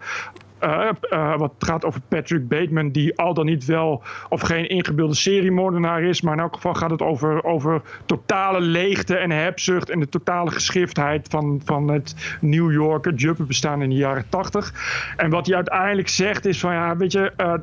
[0.62, 5.14] Uh, uh, wat gaat over Patrick Bateman, die al dan niet wel of geen ingebeelde
[5.14, 6.20] seriemoordenaar is.
[6.20, 9.90] Maar in elk geval gaat het over, over totale leegte en hebzucht.
[9.90, 14.72] En de totale geschiftheid van, van het New Yorker jumpenbestaan in de jaren tachtig.
[15.16, 17.32] En wat hij uiteindelijk zegt is van ja, weet je.
[17.36, 17.54] Uh,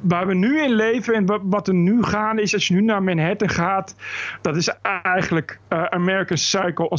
[0.00, 3.02] waar we nu in leven en wat er nu gaande is, als je nu naar
[3.02, 3.96] Manhattan gaat,
[4.40, 4.68] dat is
[5.02, 6.98] eigenlijk American Psycho on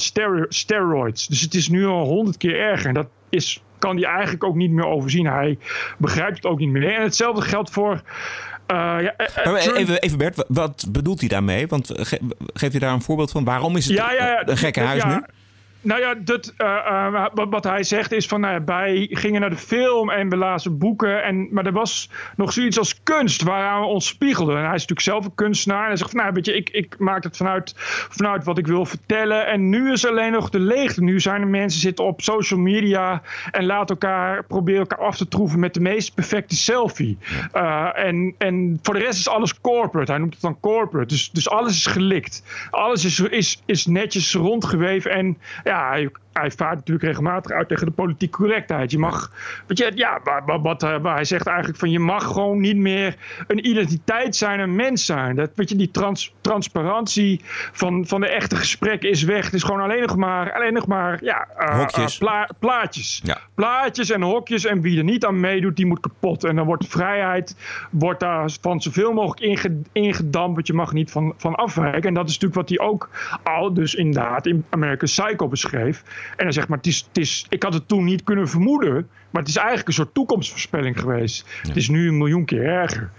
[0.50, 1.28] steroids.
[1.28, 2.88] Dus het is nu al honderd keer erger.
[2.88, 5.26] En dat is kan hij eigenlijk ook niet meer overzien.
[5.26, 5.58] Hij
[5.98, 6.96] begrijpt het ook niet meer.
[6.96, 8.02] En hetzelfde geldt voor.
[8.72, 9.14] Uh, ja,
[9.46, 11.68] uh, even, even Bert, wat bedoelt hij daarmee?
[11.68, 12.20] Want ge
[12.54, 13.44] geeft hij daar een voorbeeld van?
[13.44, 15.22] Waarom is het ja, ja, een gekke huis nu?
[15.84, 19.50] Nou ja, dat, uh, uh, wat, wat, hij zegt is van nou, wij gingen naar
[19.50, 21.24] de film en we lazen boeken.
[21.24, 24.56] En, maar er was nog zoiets als kunst waaraan we ons spiegelden.
[24.56, 25.82] En hij is natuurlijk zelf een kunstenaar.
[25.82, 27.74] En hij zegt van nou, weet je, ik, ik maak het vanuit,
[28.10, 29.48] vanuit wat ik wil vertellen.
[29.48, 31.04] En nu is alleen nog de leegte.
[31.04, 33.22] Nu zijn er mensen zitten op social media
[33.52, 37.18] en laten elkaar, proberen elkaar af te troeven met de meest perfecte selfie.
[37.54, 40.12] Uh, en, en voor de rest is alles corporate.
[40.12, 41.08] Hij noemt het dan corporate.
[41.08, 42.44] Dus, dus alles is gelikt.
[42.72, 47.68] Alles is, is, is netjes rondgeweven en ja, ja, hij, hij vaart natuurlijk regelmatig uit
[47.68, 48.92] tegen de politieke correctheid.
[48.92, 49.32] Je mag,
[49.68, 53.16] weet je, ja, wat, wat, eh, hij zegt eigenlijk van je mag gewoon niet meer
[53.48, 55.36] een identiteit zijn, een mens zijn.
[55.36, 59.46] Dat, weet je, die trans, transparantie van, van de echte gesprekken is weg.
[59.46, 63.22] Het is gewoon alleen nog maar, alleen nog maar ja, uh, pla, plaatjes.
[63.24, 63.38] Ja.
[63.56, 66.44] Plaatjes en hokjes en wie er niet aan meedoet, die moet kapot.
[66.44, 67.56] En dan wordt de vrijheid
[67.90, 72.04] wordt daar van zoveel mogelijk inge, ingedampt, want je mag niet van, van afwijken.
[72.04, 73.10] En dat is natuurlijk wat hij ook
[73.44, 76.04] al, dus inderdaad, in American Psycho beschreef.
[76.36, 79.10] En dan zegt maar, het is, het is, ik had het toen niet kunnen vermoeden.
[79.34, 81.46] Maar het is eigenlijk een soort toekomstvoorspelling geweest.
[81.62, 83.12] Het is nu een miljoen keer erger.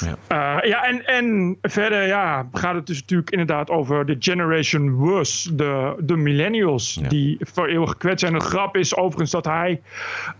[0.00, 4.92] Ja, uh, ja en, en verder ja, gaat het dus natuurlijk inderdaad over de Generation
[4.92, 5.54] Worse.
[5.54, 8.32] De, de millennials die voor eeuwig gekwetst zijn.
[8.32, 9.80] De grap is overigens dat hij...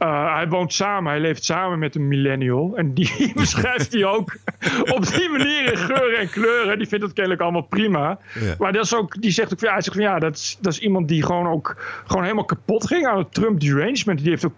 [0.03, 2.77] Uh, hij woont samen, hij leeft samen met een millennial.
[2.77, 4.37] En die beschrijft hij ook
[4.97, 6.79] op die manier in geuren en kleuren.
[6.79, 8.19] Die vindt het kennelijk allemaal prima.
[8.59, 10.79] Maar dat is ook, die zegt ook, hij zegt van ja, dat is, dat is
[10.79, 14.19] iemand die gewoon ook gewoon helemaal kapot ging aan het Trump derangement.
[14.19, 14.53] Die heeft ook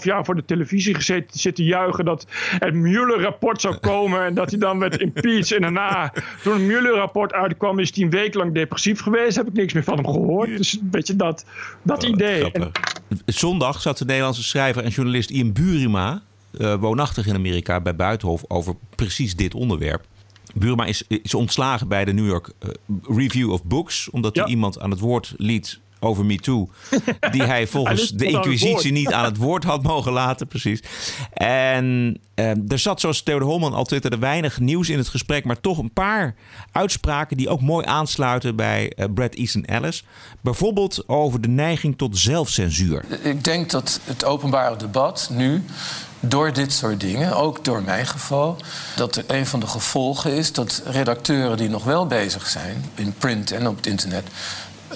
[0.00, 2.26] 2,5 jaar voor de televisie gezeten zitten juichen dat
[2.58, 5.52] het Mueller-rapport zou komen en dat hij dan werd impeached.
[5.52, 9.36] En daarna, toen het Mueller-rapport uitkwam, is hij een week lang depressief geweest.
[9.36, 10.56] Heb ik niks meer van hem gehoord.
[10.56, 11.44] Dus een beetje dat,
[11.82, 12.52] dat idee.
[12.52, 12.70] En,
[13.26, 16.22] Zondag zat de Nederlandse schrijver en journalist Ian Burima,
[16.58, 20.04] uh, woonachtig in Amerika, bij Buitenhof over precies dit onderwerp.
[20.54, 22.70] Burma is, is ontslagen bij de New York uh,
[23.16, 26.68] Review of Books, omdat hij iemand aan het woord liet over MeToo.
[27.30, 30.46] Die hij volgens Hij de Inquisitie niet aan het woord had mogen laten.
[30.46, 30.82] Precies.
[31.32, 35.44] En eh, er zat, zoals Theo de Holman al twitterde, weinig nieuws in het gesprek.
[35.44, 36.34] Maar toch een paar
[36.72, 40.04] uitspraken die ook mooi aansluiten bij eh, Brad Easton Ellis.
[40.40, 43.04] Bijvoorbeeld over de neiging tot zelfcensuur.
[43.22, 45.64] Ik denk dat het openbare debat nu
[46.20, 48.56] door dit soort dingen, ook door mijn geval,
[48.96, 53.14] dat er een van de gevolgen is dat redacteuren die nog wel bezig zijn in
[53.18, 54.24] print en op het internet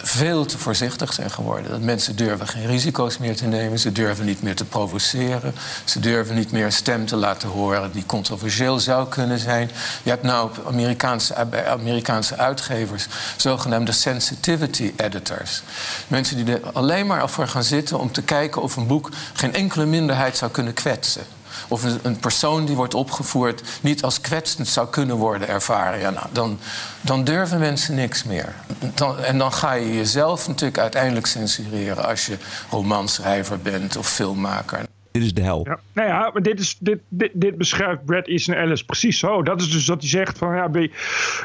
[0.02, 1.70] veel te voorzichtig zijn geworden.
[1.70, 3.78] Dat mensen durven geen risico's meer te nemen.
[3.78, 5.54] Ze durven niet meer te provoceren.
[5.84, 9.70] Ze durven niet meer een stem te laten horen die controversieel zou kunnen zijn.
[10.02, 15.62] Je hebt nou Amerikaanse, bij Amerikaanse uitgevers zogenaamde sensitivity editors.
[16.08, 19.54] Mensen die er alleen maar voor gaan zitten om te kijken of een boek geen
[19.54, 21.22] enkele minderheid zou kunnen kwetsen.
[21.68, 26.00] Of een, een persoon die wordt opgevoerd niet als kwetsend zou kunnen worden ervaren.
[26.00, 26.58] Ja, nou, dan,
[27.00, 28.54] dan durven mensen niks meer.
[28.94, 32.36] Dan, en dan ga je jezelf natuurlijk uiteindelijk censureren als je
[32.70, 34.84] romanschrijver bent of filmmaker.
[35.16, 35.60] Dit is de hel.
[35.64, 35.78] Ja.
[35.92, 39.42] Nou ja, maar dit, is, dit, dit, dit beschrijft Brad Easton Ellis precies zo.
[39.42, 40.90] Dat is dus dat hij zegt van ja, bij,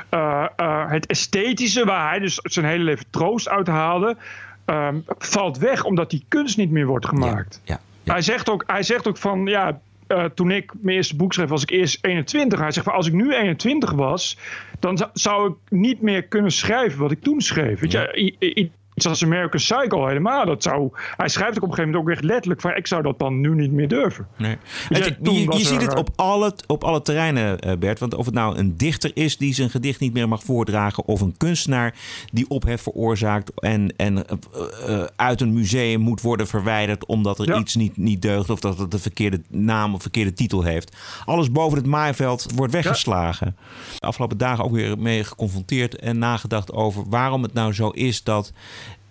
[0.09, 4.17] eh, eh, het esthetische waar hij dus zijn hele leven troost uit haalde,
[4.65, 7.61] ehm, valt weg omdat die kunst niet meer wordt gemaakt.
[7.63, 9.79] Ja, Hij, zegt ook, hij zegt ook van ja,
[10.11, 12.59] eh, toen ik mijn eerste boek schreef was ik eerst 21.
[12.59, 14.37] Hij zegt van als ik nu 21 was,
[14.79, 17.79] dan zou- ik niet meer kunnen schrijven wat ik toen schreef.
[17.79, 18.69] Weet je,
[19.01, 20.45] iets als American Psycho helemaal.
[20.45, 23.01] Dat zou, hij schrijft ook op een gegeven moment ook echt letterlijk van ik zou
[23.01, 24.27] dat dan nu niet meer durven.
[24.37, 24.57] Nee.
[24.89, 25.15] Dus ja,
[25.57, 27.99] je ziet het op alle, op alle terreinen, eh, Bert.
[27.99, 31.05] Want of het nou een dichter is die zijn gedicht niet meer mag voordragen...
[31.05, 31.95] of een kunstenaar
[32.31, 33.59] die ophef veroorzaakt...
[33.59, 34.37] en, en eh,
[34.87, 37.05] eh, uit een museum moet worden verwijderd...
[37.05, 40.63] omdat er iets niet, niet deugt of dat het de verkeerde naam of verkeerde titel
[40.63, 40.97] heeft.
[41.25, 43.57] Alles boven het maaiveld wordt weggeslagen.
[43.99, 47.03] De afgelopen dagen ook weer mee geconfronteerd en nagedacht over...
[47.09, 48.53] waarom het nou zo is dat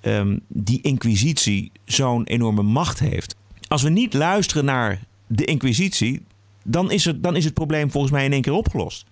[0.01, 3.37] ehm, die inquisitie zo'n enorme macht heeft.
[3.69, 6.23] Als we niet luisteren naar de inquisitie,
[6.65, 9.07] dan is, het, dan is het probleem volgens mij in één keer opgelost.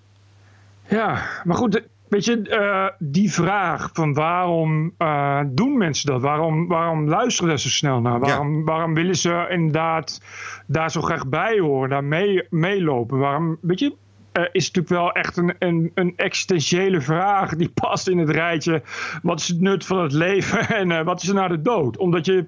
[0.88, 6.22] Ja, maar goed, weet je, eh, die vraag van waarom eh, doen mensen dat?
[6.22, 8.20] Waarom, waarom luisteren ze zo snel naar?
[8.20, 10.20] Waarom, waarom willen ze inderdaad
[10.66, 13.18] daar zo graag bij horen, daar mee, meelopen?
[13.18, 13.94] Waarom, weet je,
[14.38, 18.82] eh, is natuurlijk wel echt een, een, een existentiële vraag die past in het rijtje.
[19.22, 21.96] Wat is het nut van het leven en eh, wat is er na de dood?
[21.96, 22.46] Omdat je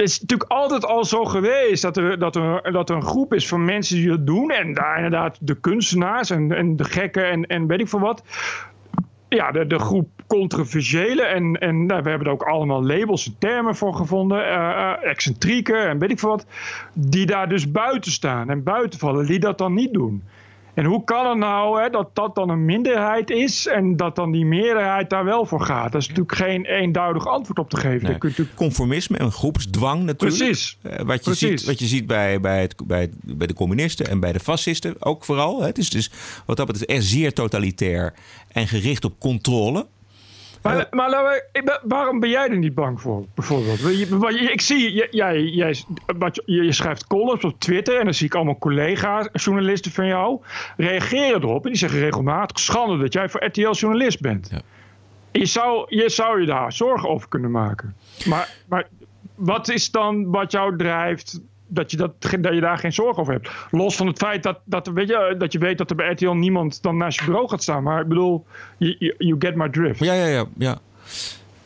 [0.00, 3.34] het is natuurlijk altijd al zo geweest dat er, dat, er, dat er een groep
[3.34, 4.50] is van mensen die dat doen.
[4.50, 8.22] En daar inderdaad de kunstenaars en, en de gekken en, en weet ik veel wat.
[9.28, 11.22] Ja, de, de groep controversiële.
[11.22, 14.46] En, en nou, we hebben er ook allemaal labels en termen voor gevonden.
[14.46, 16.46] eh, excentrieken en weet ik veel wat.
[16.94, 19.26] Die daar dus buiten staan en buiten vallen.
[19.26, 20.22] Die dat dan niet doen.
[20.80, 24.32] En hoe kan het nou hè, dat dat dan een minderheid is en dat dan
[24.32, 25.92] die meerderheid daar wel voor gaat?
[25.92, 28.02] Dat is natuurlijk geen eenduidig antwoord op te geven.
[28.08, 28.18] Nee.
[28.18, 30.38] Kunt natuurlijk- Conformisme en groepsdwang natuurlijk.
[30.42, 30.78] Precies.
[30.82, 31.48] Eh, wat, je Precies.
[31.48, 34.40] ziet, wat je ziet bij, bij, het, bij, het- bij de communisten en bij de
[34.40, 35.60] fascisten ook vooral.
[35.60, 35.66] hè.
[35.66, 36.10] Het is dus
[36.46, 38.14] wat dat betreft echt zeer totalitair
[38.52, 39.86] en gericht op controle.
[40.62, 43.80] Maar, maar we- waarom ben jij er niet bang voor, bijvoorbeeld?
[43.80, 45.84] Je- Ik zie, jij, jij,
[46.18, 50.06] wat je, je schrijft columns op Twitter en dan zie ik allemaal collega's, journalisten van
[50.06, 50.40] jou,
[50.76, 54.50] reageren erop en die zeggen regelmatig, schande dat jij voor RTL journalist bent.
[55.32, 57.96] Je, zou, je zou je daar zorgen over kunnen maken.
[58.26, 58.86] Maar, maar
[59.34, 61.40] wat is dan wat jou drijft
[61.70, 63.50] dat je, dat, dat je daar geen zorgen over hebt?
[63.70, 66.30] Los van het feit dat, dat, weet je, dat je weet dat er bij RTL
[66.30, 67.82] niemand dan naast je bureau gaat staan.
[67.82, 68.46] Maar ik bedoel,
[68.78, 70.00] you, get my drift.
[70.04, 70.44] Ja, ja, ja.
[70.58, 70.78] ja.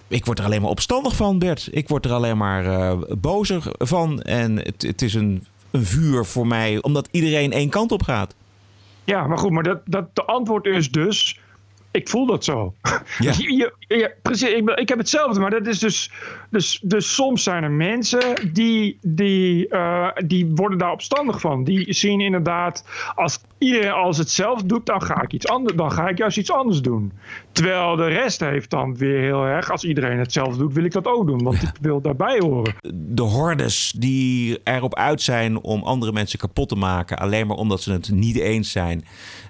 [0.09, 1.69] Ik word er alleen maar opstandig van, Bert.
[1.71, 4.23] Ik word er alleen maar eh, bozer van.
[4.23, 8.35] En het, het is een, een vuur voor mij, omdat iedereen één kant op gaat.
[9.05, 11.41] Ja, maar goed, maar dat, dat, de antwoord is dus.
[11.95, 12.75] Ik voel dat zo.
[13.19, 13.33] Ja.
[13.39, 14.49] Je- je- precies.
[14.49, 16.11] Ik, ik heb hetzelfde, maar dat is dus.
[16.51, 21.65] Dus, dus soms zijn er mensen die, die, eh, die worden daar opstandig van.
[21.65, 22.85] Die zien inderdaad,
[23.15, 25.77] als iedereen alles het zelf doet, dan ga ik iets anders.
[25.77, 27.13] Dan ga ik juist iets anders doen.
[27.53, 29.71] Terwijl de rest heeft dan weer heel erg.
[29.71, 31.43] Als iedereen het zelf doet, wil ik dat ook doen.
[31.43, 32.75] Want ik wil daarbij horen.
[32.95, 37.83] De hordes die erop uit zijn om andere mensen kapot te maken, alleen maar omdat
[37.83, 39.05] ze het niet eens zijn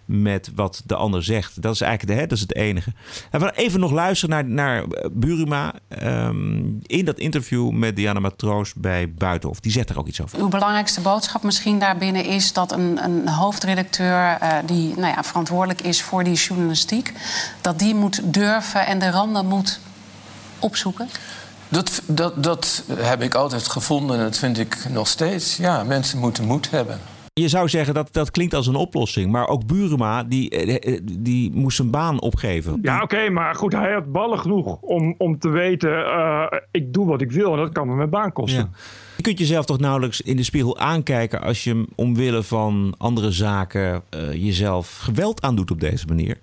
[0.04, 1.62] met wat de ander zegt.
[1.62, 2.92] Dat is eigenlijk de, hè, dat is het enige.
[3.30, 7.96] En we gaan even nog luisteren naar, naar eh, Buruma ehm, in dat interview met
[7.96, 9.60] Diana Matroos bij Buitenhof.
[9.60, 10.38] Die zegt er ook iets over.
[10.38, 15.80] Uw belangrijkste boodschap misschien daarbinnen is dat een, een hoofdredacteur eh, die nou ja, verantwoordelijk
[15.80, 17.12] is voor die journalistiek,
[17.60, 19.80] dat die moet durven en de randen moet
[20.58, 21.08] opzoeken.
[21.68, 25.56] Dat, dat, dat heb ik altijd gevonden en dat vind ik nog steeds.
[25.56, 27.00] Ja, mensen moeten moed hebben.
[27.40, 29.32] Je zou zeggen dat dat klinkt als een oplossing.
[29.32, 32.78] Maar ook Burema, die, eh, die moest zijn baan opgeven.
[32.82, 35.90] Ja, oké, maar goed, hij had ballen genoeg om, om te weten...
[35.90, 38.60] Uh, ik doe wat ik wil en dat kan me mijn baan kosten.
[38.60, 38.78] Ja.
[39.16, 41.42] Je kunt jezelf toch nauwelijks in de spiegel aankijken...
[41.42, 46.38] als je omwille van andere zaken uh, jezelf geweld aandoet op deze manier?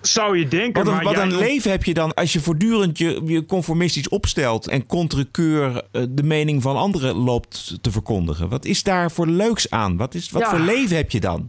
[0.00, 0.84] Zou je denken.
[0.84, 4.68] Wat, een, wat een leven heb je dan als je voortdurend je, je conformistisch opstelt
[4.68, 8.48] en contrekeur de mening van anderen loopt te verkondigen?
[8.48, 9.96] Wat is daar voor leuks aan?
[9.96, 10.50] Wat, is, wat ja.
[10.50, 11.48] voor leven heb je dan?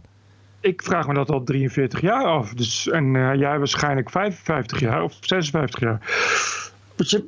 [0.60, 2.54] Ik vraag me dat al 43 jaar af.
[2.54, 6.00] Dus, en uh, jij waarschijnlijk 55 jaar of 56 jaar.
[6.96, 7.24] Je,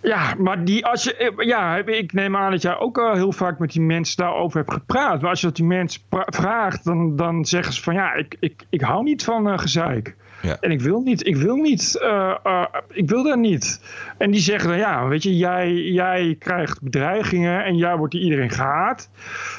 [0.00, 3.58] ja, maar die, als je, ja, ik neem aan dat jij ook al heel vaak
[3.58, 5.20] met die mensen daarover hebt gepraat.
[5.20, 8.64] Maar als je dat die mensen vraagt, dan, dan zeggen ze van ja, ik, ik,
[8.68, 10.16] ik hou niet van uh, gezeik.
[10.44, 10.56] Ja.
[10.60, 13.80] En ik wil niet, ik wil niet, uh, uh, ik wil dat niet.
[14.18, 18.50] En die zeggen dan, ja, weet je, jij, jij krijgt bedreigingen en jij wordt iedereen
[18.50, 19.10] gehaat.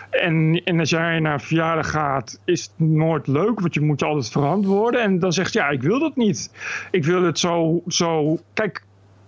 [0.09, 4.05] En, en als jij naar verjaardag gaat, is het nooit leuk, want je moet je
[4.05, 5.01] altijd verantwoorden.
[5.01, 6.51] En dan zegt ja, ik wil dat niet.
[6.91, 8.83] Ik wil het zo, zo, kijk,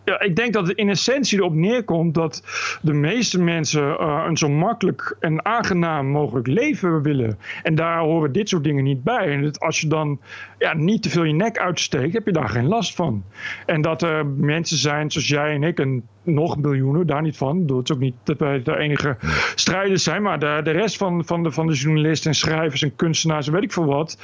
[0.08, 2.43] ja, ik denk dat het in essentie erop neerkomt dat
[2.82, 7.38] de meeste mensen uh, een zo makkelijk en aangenaam mogelijk leven willen.
[7.64, 9.32] En daar horen dit soort dingen niet bij.
[9.32, 10.20] En dat als je dan
[10.58, 13.24] ja, niet te veel je nek uitsteekt, heb je daar geen last van.
[13.66, 17.60] En dat er mensen zijn zoals jij en ik en nog miljoenen, daar niet van.
[17.60, 19.18] Het is ook niet dat wij de enige
[19.56, 22.96] strijders zijn, maar de, de rest van, van, de, van de journalisten en schrijvers en
[22.96, 24.18] kunstenaars en weet ik veel wat,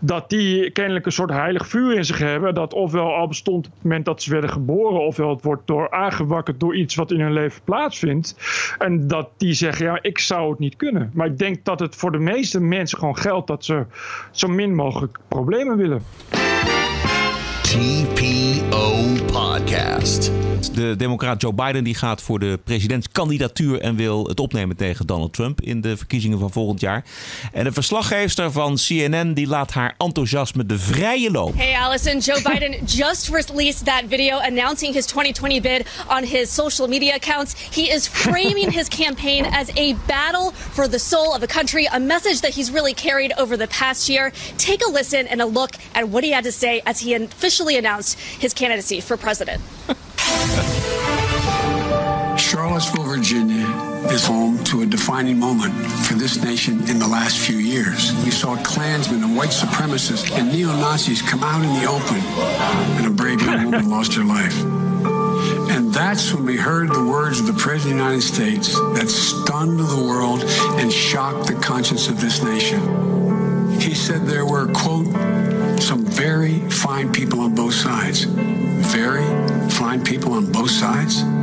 [0.00, 3.72] dat die kennelijk een soort heilig vuur in zich hebben, dat ofwel al bestond op
[3.72, 7.20] het moment dat ze werden geboren, ofwel het wordt door aangewakkerd door iets wat in
[7.20, 8.36] hun leven plaatsvindt.
[8.78, 11.10] En dat die zeggen, ja, ik zou het niet kunnen.
[11.14, 13.84] Maar ik denk dat het voor de meeste mensen gewoon geldt dat ze
[14.30, 16.02] zo min mogelijk problemen willen.
[17.62, 20.32] TPO Podcast.
[20.78, 25.32] De democraat Joe Biden die gaat voor de presidentskandidatuur en wil het opnemen tegen Donald
[25.32, 27.04] Trump in de verkiezingen van volgend jaar.
[27.52, 31.56] En de verslaggeefster van CNN die laat haar enthousiasme de vrije loop.
[31.56, 36.88] Hey Allison, Joe Biden just released that video announcing his 2020 bid on his social
[36.88, 37.54] media accounts.
[37.74, 42.00] He is framing his campaign as a battle for the soul of the country, a
[42.00, 44.32] message that he's really carried over the past year.
[44.56, 47.76] Take a listen and a look at what he had to say as he officially
[47.76, 49.60] announced his candidacy for president.
[52.38, 53.66] Charlottesville, Virginia
[54.10, 55.74] is home to a defining moment
[56.06, 58.12] for this nation in the last few years.
[58.24, 62.16] We saw Klansmen and white supremacists and neo Nazis come out in the open,
[62.96, 64.56] and a brave young woman lost her life.
[65.70, 69.08] And that's when we heard the words of the President of the United States that
[69.08, 70.42] stunned the world
[70.80, 72.80] and shocked the conscience of this nation.
[73.78, 75.06] He said there were, quote,
[75.80, 78.24] some very fine people on both sides.
[78.24, 79.47] Very
[79.78, 81.37] fine people on both sides.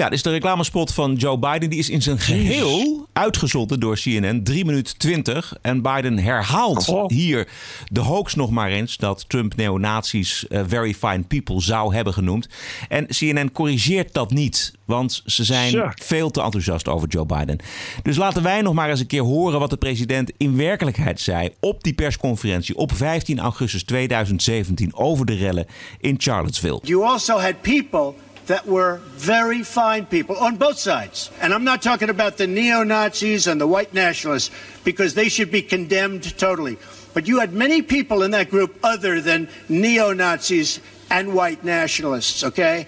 [0.00, 1.70] Ja, is de reclamespot van Joe Biden.
[1.70, 4.42] Die is in zijn geheel uitgezonden door CNN.
[4.44, 5.56] 3 minuten 20.
[5.62, 7.08] En Biden herhaalt oh.
[7.08, 7.48] hier
[7.90, 8.96] de hoax nog maar eens...
[8.96, 12.48] dat Trump neonazies uh, very fine people zou hebben genoemd.
[12.88, 14.74] En CNN corrigeert dat niet.
[14.84, 15.92] Want ze zijn sure.
[15.94, 17.58] veel te enthousiast over Joe Biden.
[18.02, 19.60] Dus laten wij nog maar eens een keer horen...
[19.60, 21.50] wat de president in werkelijkheid zei...
[21.60, 24.94] op die persconferentie op 15 augustus 2017...
[24.94, 25.66] over de rellen
[25.98, 26.80] in Charlottesville.
[26.82, 28.14] You also had people...
[28.50, 31.30] that were very fine people on both sides.
[31.40, 34.50] And I'm not talking about the neo Nazis and the white nationalists,
[34.82, 36.76] because they should be condemned totally.
[37.12, 42.42] But you had many people in that group other than neo Nazis and white nationalists,
[42.42, 42.86] okay?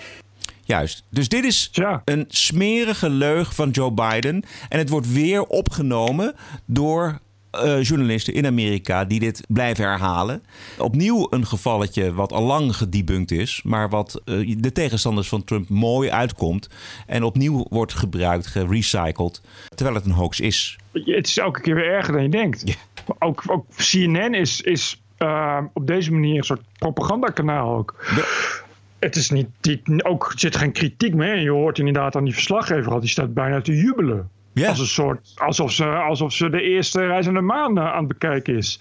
[0.65, 1.03] Juist.
[1.11, 2.03] Dus dit is ja.
[2.05, 4.43] een smerige leug van Joe Biden.
[4.69, 6.35] En het wordt weer opgenomen
[6.67, 7.19] door
[7.65, 10.43] uh, journalisten in Amerika die dit blijven herhalen.
[10.79, 15.69] Opnieuw een gevalletje wat al lang gedebunked is, maar wat uh, de tegenstanders van Trump
[15.69, 16.69] mooi uitkomt.
[17.07, 19.43] En opnieuw wordt gebruikt, gerecycled,
[19.75, 20.79] terwijl het een hoax is.
[20.93, 22.77] Het is elke keer weer erger dan je denkt.
[23.19, 27.95] Ook, ook, CNN is, is uh, op deze manier een soort propagandakanaal ook.
[28.15, 28.61] De
[29.03, 31.39] het is niet, die, ook er zit geen kritiek meer.
[31.39, 34.31] Je hoort inderdaad aan die verslaggever al, die staat bijna te jubelen.
[34.55, 34.69] Yeah.
[34.69, 38.09] Als een soort, alsof ze, alsof ze de eerste reis aan de maan aan het
[38.09, 38.81] bekijken is.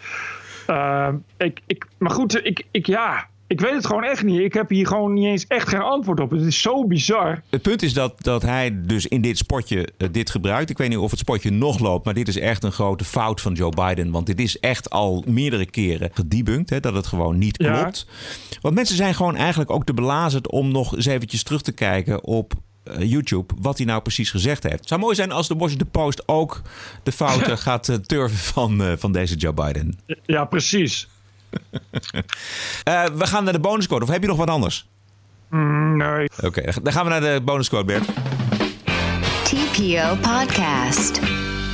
[0.70, 4.40] Uh, ik, ik, maar goed, ik, ik, ja, ik weet het gewoon echt niet.
[4.40, 6.32] Ik heb hier gewoon niet eens echt geen antwoord op.
[6.32, 7.42] Het is zo bizar.
[7.50, 10.70] Het punt is dat, dat hij dus in dit spotje uh, dit gebruikt.
[10.70, 13.42] Ik weet niet of het spotje nog loopt, maar dit is echt een grote fout
[13.42, 14.12] van Joe Biden.
[14.12, 18.08] Want dit is echt al meerdere keren gedebunked, hè, dat het gewoon niet klopt.
[18.50, 18.58] Ja.
[18.62, 22.24] Want mensen zijn gewoon eigenlijk ook te belazerd om nog eens eventjes terug te kijken
[22.24, 22.54] op
[22.84, 24.80] YouTube wat hij nou precies gezegd heeft.
[24.80, 26.62] Het zou mooi zijn als de Washington Post ook
[27.04, 30.00] de fouten gaat uh, turven van, uh, van deze Joe Biden.
[30.26, 31.08] Ja, precies.
[33.14, 34.04] we gaan naar de bonuscode.
[34.04, 34.88] Of heb je nog wat anders?
[35.50, 36.30] Mm, nee.
[36.38, 38.06] Oké, okay, dan gaan we naar de bonuscode, Bert.
[39.44, 41.31] TPO Podcast.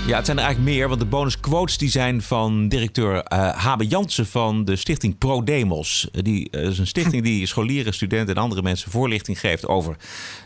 [0.07, 3.87] Ja, het zijn er eigenlijk meer, want de bonusquotes die zijn van directeur uh, Habe
[3.87, 6.07] Jansen van de stichting ProDemos.
[6.11, 9.95] Die uh, is een stichting die scholieren, studenten en andere mensen voorlichting geeft over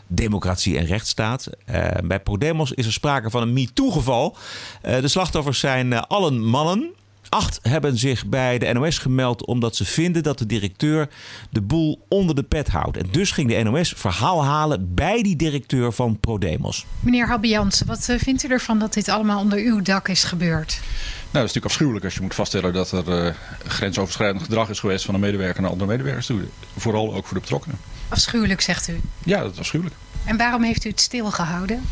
[0.06, 1.48] democratie en rechtsstaat.
[1.70, 4.36] Uh, bij ProDemos is er sprake van een MeToo-geval.
[4.82, 6.92] de slachtoffers zijn allen mannen.
[7.32, 11.08] Acht hebben zich bij de NOS gemeld omdat ze vinden dat de directeur
[11.50, 12.96] de boel onder de pet houdt.
[12.96, 16.86] En dus ging de NOS verhaal halen bij die directeur van ProDemos.
[17.00, 20.80] Meneer Habbiansen, wat eh, vindt u ervan dat dit allemaal onder uw dak is gebeurd?
[20.80, 20.84] Nou,
[21.22, 23.34] dat is natuurlijk afschuwelijk als je moet vaststellen dat er uh,
[23.66, 26.40] grensoverschrijdend gedrag is geweest van een medewerker naar andere medewerkers toe.
[26.76, 27.78] Vooral ook voor de betrokkenen.
[28.08, 29.00] Afschuwelijk, zegt u?
[29.24, 29.96] Ja, dat is afschuwelijk.
[30.24, 31.82] En waarom heeft u het stilgehouden?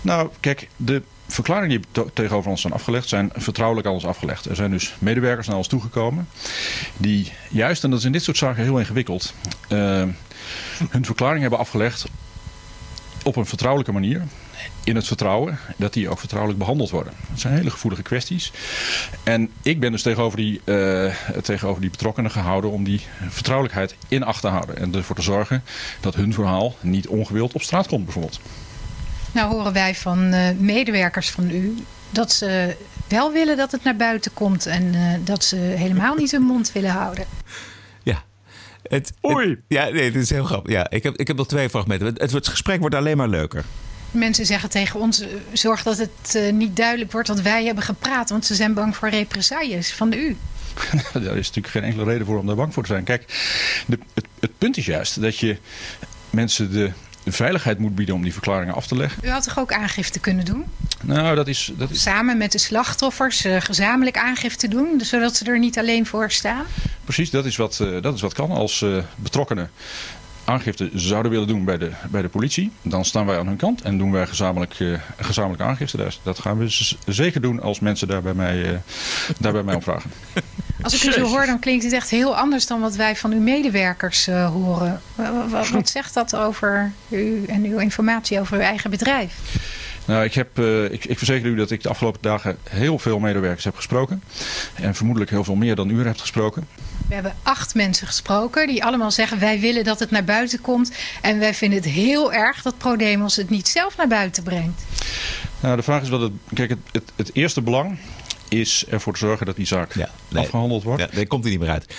[0.00, 4.44] Nou, kijk, de verklaringen die tegenover ons zijn afgelegd zijn vertrouwelijk aan ons afgelegd.
[4.44, 6.28] Er zijn dus medewerkers naar ons toegekomen
[6.96, 9.34] die juist, en dat is in dit soort zaken heel ingewikkeld,
[9.68, 10.02] uh,
[10.90, 12.04] hun verklaring hebben afgelegd
[13.26, 14.22] op een vertrouwelijke manier.
[14.84, 17.12] In het vertrouwen dat die ook vertrouwelijk behandeld worden.
[17.30, 18.52] Dat zijn hele gevoelige kwesties.
[19.22, 24.22] En ik ben dus tegenover die, uh, tegenover die betrokkenen gehouden om die vertrouwelijkheid in
[24.22, 24.76] acht te houden.
[24.76, 25.62] En ervoor te zorgen
[26.00, 28.40] dat hun verhaal niet ongewild op straat komt bijvoorbeeld.
[29.32, 31.74] Nou horen wij van uh, medewerkers van u
[32.10, 32.76] dat ze
[33.08, 36.72] wel willen dat het naar buiten komt en uh, dat ze helemaal niet hun mond
[36.72, 37.24] willen houden.
[38.02, 38.22] Ja.
[38.82, 39.48] Het, Oei!
[39.48, 40.72] Het, ja, nee, dit is heel grappig.
[40.72, 42.06] Ja, ik, heb, ik heb nog twee fragmenten.
[42.06, 43.64] Het, het, gesprek wordt alleen maar leuker.
[44.10, 48.30] Mensen zeggen tegen ons: zorg dat het uh, niet duidelijk wordt dat wij hebben gepraat,
[48.30, 50.36] want ze zijn bang voor represailles van u.
[51.12, 53.04] Daar is natuurlijk geen enkele reden voor om daar bang voor te zijn.
[53.04, 53.24] Kijk,
[53.86, 55.58] de, het, het punt is juist dat je
[56.30, 56.92] mensen de
[57.26, 59.24] de veiligheid moet bieden om die verklaringen af te leggen.
[59.24, 60.64] U had toch ook aangifte kunnen doen?
[61.02, 61.72] Nou, dat is...
[61.76, 62.02] Dat is...
[62.02, 66.64] Samen met de slachtoffers uh, gezamenlijk aangifte doen, zodat ze er niet alleen voor staan?
[67.04, 69.70] Precies, dat is wat, uh, dat is wat kan als uh, betrokkenen
[70.46, 73.82] aangifte zouden willen doen bij de, bij de politie, dan staan wij aan hun kant
[73.82, 76.08] en doen wij gezamenlijk, uh, gezamenlijk aangifte.
[76.22, 78.78] Dat gaan we zeker doen als mensen daar bij mij, uh,
[79.38, 80.10] daar bij mij om vragen.
[80.82, 83.32] Als ik het zo hoor, dan klinkt het echt heel anders dan wat wij van
[83.32, 85.00] uw medewerkers uh, horen.
[85.50, 89.34] Wat, wat zegt dat over u en uw informatie over uw eigen bedrijf?
[90.06, 93.18] Nou, ik, heb, uh, ik, ik, verzeker u dat ik de afgelopen dagen heel veel
[93.18, 94.22] medewerkers heb gesproken.
[94.74, 96.66] En vermoedelijk heel veel meer dan u hebt gesproken.
[97.08, 99.38] We hebben acht mensen gesproken die allemaal zeggen...
[99.38, 100.92] wij willen dat het naar buiten komt.
[101.22, 104.82] En wij vinden het heel erg dat ProDemos het niet zelf naar buiten brengt.
[105.60, 106.32] Nou, de vraag is wat het...
[106.54, 107.98] Kijk, het, het, het eerste belang
[108.48, 111.00] is ervoor te zorgen dat die zaak ja, nee, afgehandeld wordt.
[111.02, 111.94] Ja, daar komt hij niet meer uit.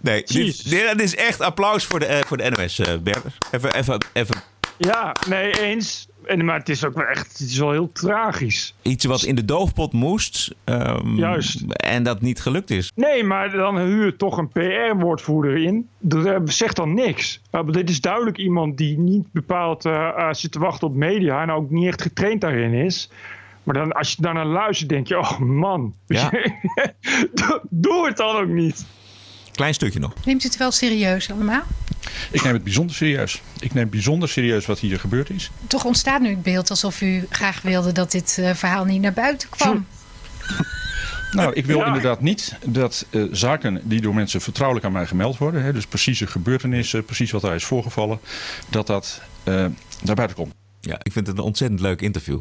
[0.00, 3.32] Nee, dit, dit, is echt applaus voor de, uh, voor de NOS, uh, Berber.
[3.50, 4.42] Even, even, even.
[4.76, 6.06] Ja, nee, eens.
[6.30, 8.74] En, maar het is ook wel echt het is wel heel tragisch.
[8.82, 10.54] Iets wat in de doofpot moest.
[10.64, 11.60] Um, Juist.
[11.66, 12.92] En dat niet gelukt is.
[12.94, 15.88] Nee, maar dan huur je toch een PR-woordvoerder in.
[15.98, 17.40] Dat eh, zegt dan niks.
[17.50, 21.42] Maar dit is duidelijk iemand die niet bepaald uh, zit te wachten op media.
[21.42, 23.10] En ook niet echt getraind daarin is.
[23.62, 25.94] Maar dan, als je daar naar luistert, denk je: oh man.
[26.06, 26.30] Ja.
[27.70, 28.86] doe het dan ook niet.
[29.52, 30.12] Klein stukje nog.
[30.24, 31.62] Neemt u het wel serieus allemaal?
[32.30, 33.42] Ik neem het bijzonder serieus.
[33.58, 35.50] Ik neem bijzonder serieus wat hier gebeurd is.
[35.66, 39.12] Toch ontstaat nu het beeld alsof u graag wilde dat dit uh, verhaal niet naar
[39.12, 39.86] buiten kwam.
[41.32, 41.86] Nou, ik wil ja.
[41.86, 45.86] inderdaad niet dat uh, zaken die door mensen vertrouwelijk aan mij gemeld worden, hè, dus
[45.86, 48.20] precieze gebeurtenissen, precies wat daar is voorgevallen,
[48.68, 49.66] dat dat uh,
[50.02, 50.54] naar buiten komt.
[50.80, 52.40] Ja, ik vind het een ontzettend leuk interview.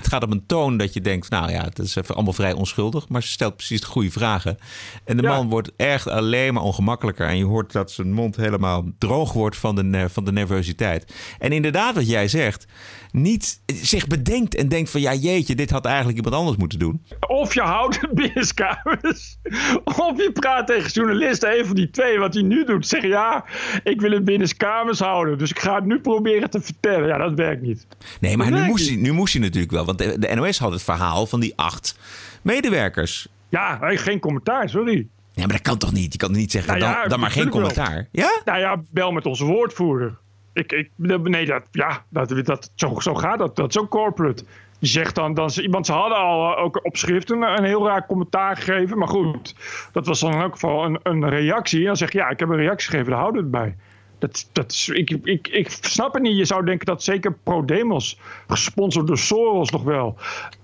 [0.00, 2.52] Het gaat op een toon dat je denkt, nou ja, het is even allemaal vrij
[2.52, 3.08] onschuldig.
[3.08, 4.58] Maar ze stelt precies de goede vragen.
[5.04, 7.26] En de man wordt echt alleen maar ongemakkelijker.
[7.26, 11.14] En je hoort dat zijn mond helemaal droog wordt van de, van de nervositeit.
[11.38, 12.66] En inderdaad, wat jij zegt,
[13.12, 17.04] niet zich bedenkt en denkt van ja jeetje, dit had eigenlijk iemand anders moeten doen.
[17.28, 19.38] Of je houdt het binnenskamers.
[19.84, 22.86] Of je praat tegen journalisten, een van die twee, wat hij nu doet.
[22.86, 23.44] Zeg ja,
[23.84, 25.38] ik wil het binnenskamers houden.
[25.38, 27.08] Dus ik ga het nu proberen te vertellen.
[27.08, 27.86] Ja, dat werkt niet.
[28.20, 29.84] Nee, maar nu moest, hij, nu moest hij natuurlijk wel.
[29.84, 31.98] Want de, de NOS had het verhaal van die acht
[32.42, 33.28] medewerkers.
[33.48, 35.06] Ja, geen commentaar, sorry.
[35.32, 36.12] Ja, maar dat kan toch niet?
[36.12, 38.08] Je kan niet zeggen, nou dan, dan maar geen commentaar.
[38.12, 38.40] Ja?
[38.44, 40.18] Nou ja, bel met onze woordvoerder.
[40.52, 43.56] Ik, ik, nee, dat, ja, dat, dat, zo, zo gaat dat.
[43.56, 44.44] Dat is ook corporate.
[44.78, 47.86] Je zegt dan, dan iemand, ze hadden al eh, ook op schrift een, een, heel
[47.86, 48.98] raar commentaar gegeven.
[48.98, 49.54] Maar goed,
[49.92, 51.80] dat was dan in elk geval een, een reactie.
[51.80, 53.76] En dan zeg je, ja, ik heb een reactie gegeven, daar houden we het bij.
[54.18, 56.36] Dat, dat is, ik, ik, ik snap het niet.
[56.36, 60.16] Je zou denken dat zeker ProDemos, gesponsord door Soros nog wel.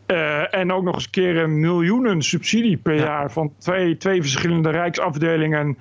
[0.06, 4.20] Uh, en ook nog eens een keer een miljoenen subsidie per jaar van twee, twee
[4.20, 5.78] verschillende rijksafdelingen.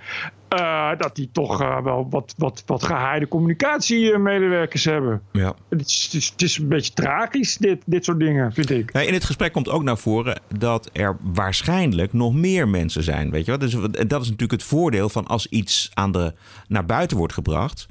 [0.49, 5.21] Uh, dat die toch uh, wel wat, wat, wat gehaaide communicatiemedewerkers hebben.
[5.31, 5.55] Ja.
[5.69, 8.91] Het, is, het, is, het is een beetje tragisch, dit, dit soort dingen, vind ik.
[8.91, 13.31] in het gesprek komt ook naar voren dat er waarschijnlijk nog meer mensen zijn.
[13.31, 13.59] Weet je wat?
[13.59, 13.71] Dus,
[14.07, 16.33] dat is natuurlijk het voordeel van als iets aan de,
[16.67, 17.87] naar buiten wordt gebracht.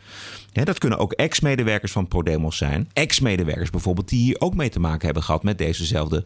[0.53, 2.91] dat kunnen ook ex-medewerkers van ProDemos zijn.
[2.93, 6.25] Ex-medewerkers bijvoorbeeld, die hier ook mee te maken hebben gehad met dezezelfde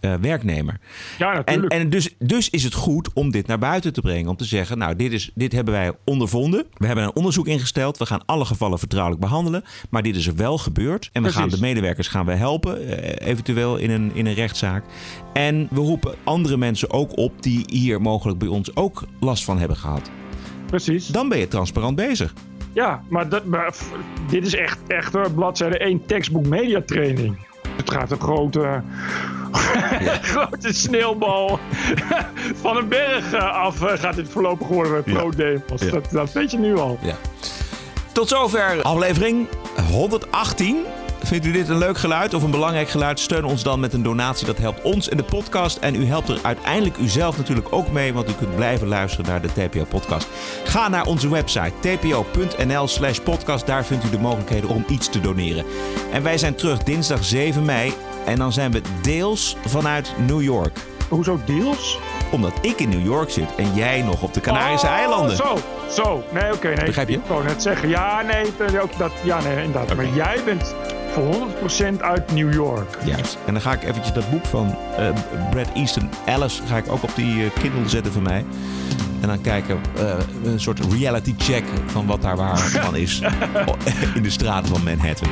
[0.00, 0.78] eh, werknemer.
[1.18, 1.72] Ja, natuurlijk.
[1.72, 4.30] en dus, dus is het goed om dit naar buiten te brengen.
[4.30, 6.66] Om te zeggen, nou, dit, is, dit hebben wij ondervonden.
[6.74, 7.98] We hebben een onderzoek ingesteld.
[7.98, 9.64] We gaan alle gevallen vertrouwelijk behandelen.
[9.90, 11.10] Maar dit is er wel gebeurd.
[11.12, 12.88] En we gaan de medewerkers gaan we helpen.
[12.88, 14.84] eh, eventueel in een, in een rechtszaak.
[15.32, 19.58] En we roepen andere mensen ook op die hier mogelijk bij ons ook last van
[19.58, 20.10] hebben gehad.
[20.66, 21.06] Precies.
[21.06, 22.32] Dan ben je transparant bezig.
[22.72, 23.74] Ja, maar, dat, maar
[24.30, 27.48] dit is echt, echt hoor, bladzijde 1 tekstboek mediatraining.
[27.80, 28.82] Het gaat een grote,
[30.32, 31.58] grote sneeuwbal
[32.62, 33.82] van een berg eh, af.
[33.82, 35.80] eh, gaat dit voorlopig worden met Pro Demos.
[35.80, 35.90] Ja.
[35.90, 36.98] Dat, dat weet je nu al.
[37.02, 37.14] Ja.
[38.12, 39.46] Tot zover aflevering
[39.90, 40.76] 118.
[41.22, 43.20] Vindt u dit een leuk geluid of een belangrijk geluid?
[43.20, 44.46] Steun ons dan met een donatie.
[44.46, 45.76] Dat helpt ons en de podcast.
[45.76, 48.12] En u helpt er uiteindelijk uzelf natuurlijk ook mee.
[48.12, 50.28] Want u kunt blijven luisteren naar de TPO-podcast.
[50.64, 53.66] Ga naar onze website tpo.nl slash podcast.
[53.66, 55.64] Daar vindt u de mogelijkheden om iets te doneren.
[56.12, 57.92] En wij zijn terug dinsdag 7 mei.
[58.26, 60.78] En dan zijn we deels vanuit New York.
[61.08, 61.98] Hoezo deels?
[62.30, 65.36] Omdat ik in New York zit en jij nog op de Canarische Oh, eilanden.
[65.36, 65.58] Zo,
[65.90, 66.24] zo.
[66.32, 66.68] Nee, oké.
[66.68, 66.84] nee.
[66.84, 67.14] Begrijp je?
[67.14, 67.88] Ik wou net zeggen.
[67.88, 68.80] Ja, nee.
[68.82, 69.96] Ook dat, ja, nee, inderdaad.
[69.96, 70.74] Maar jij bent
[71.10, 71.48] voor
[71.94, 72.96] 100% uit New York.
[73.04, 73.38] Juist.
[73.46, 75.08] En dan ga ik eventjes dat boek van eh,
[75.50, 78.44] Brad Easton Ellis ga ik ook op die eh, Kindle zetten van mij.
[79.20, 80.12] En dan kijken, eh,
[80.44, 83.20] een soort reality check van wat daar waar van is
[84.14, 85.28] in de straten van Manhattan.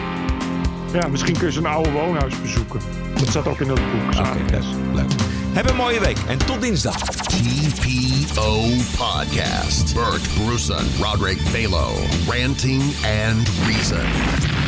[0.93, 2.81] Ja, misschien kun je zo'n oude woonhuis bezoeken.
[3.19, 4.27] Dat staat ook in dat boek.
[4.27, 5.11] Oké, dat is leuk.
[5.53, 6.97] Heb een mooie week en tot dinsdag.
[6.97, 8.61] TPO
[8.97, 9.95] Podcast.
[9.95, 11.93] Bert Bruson, Roderick Balo,
[12.27, 12.83] Ranting
[13.29, 14.68] and Reason.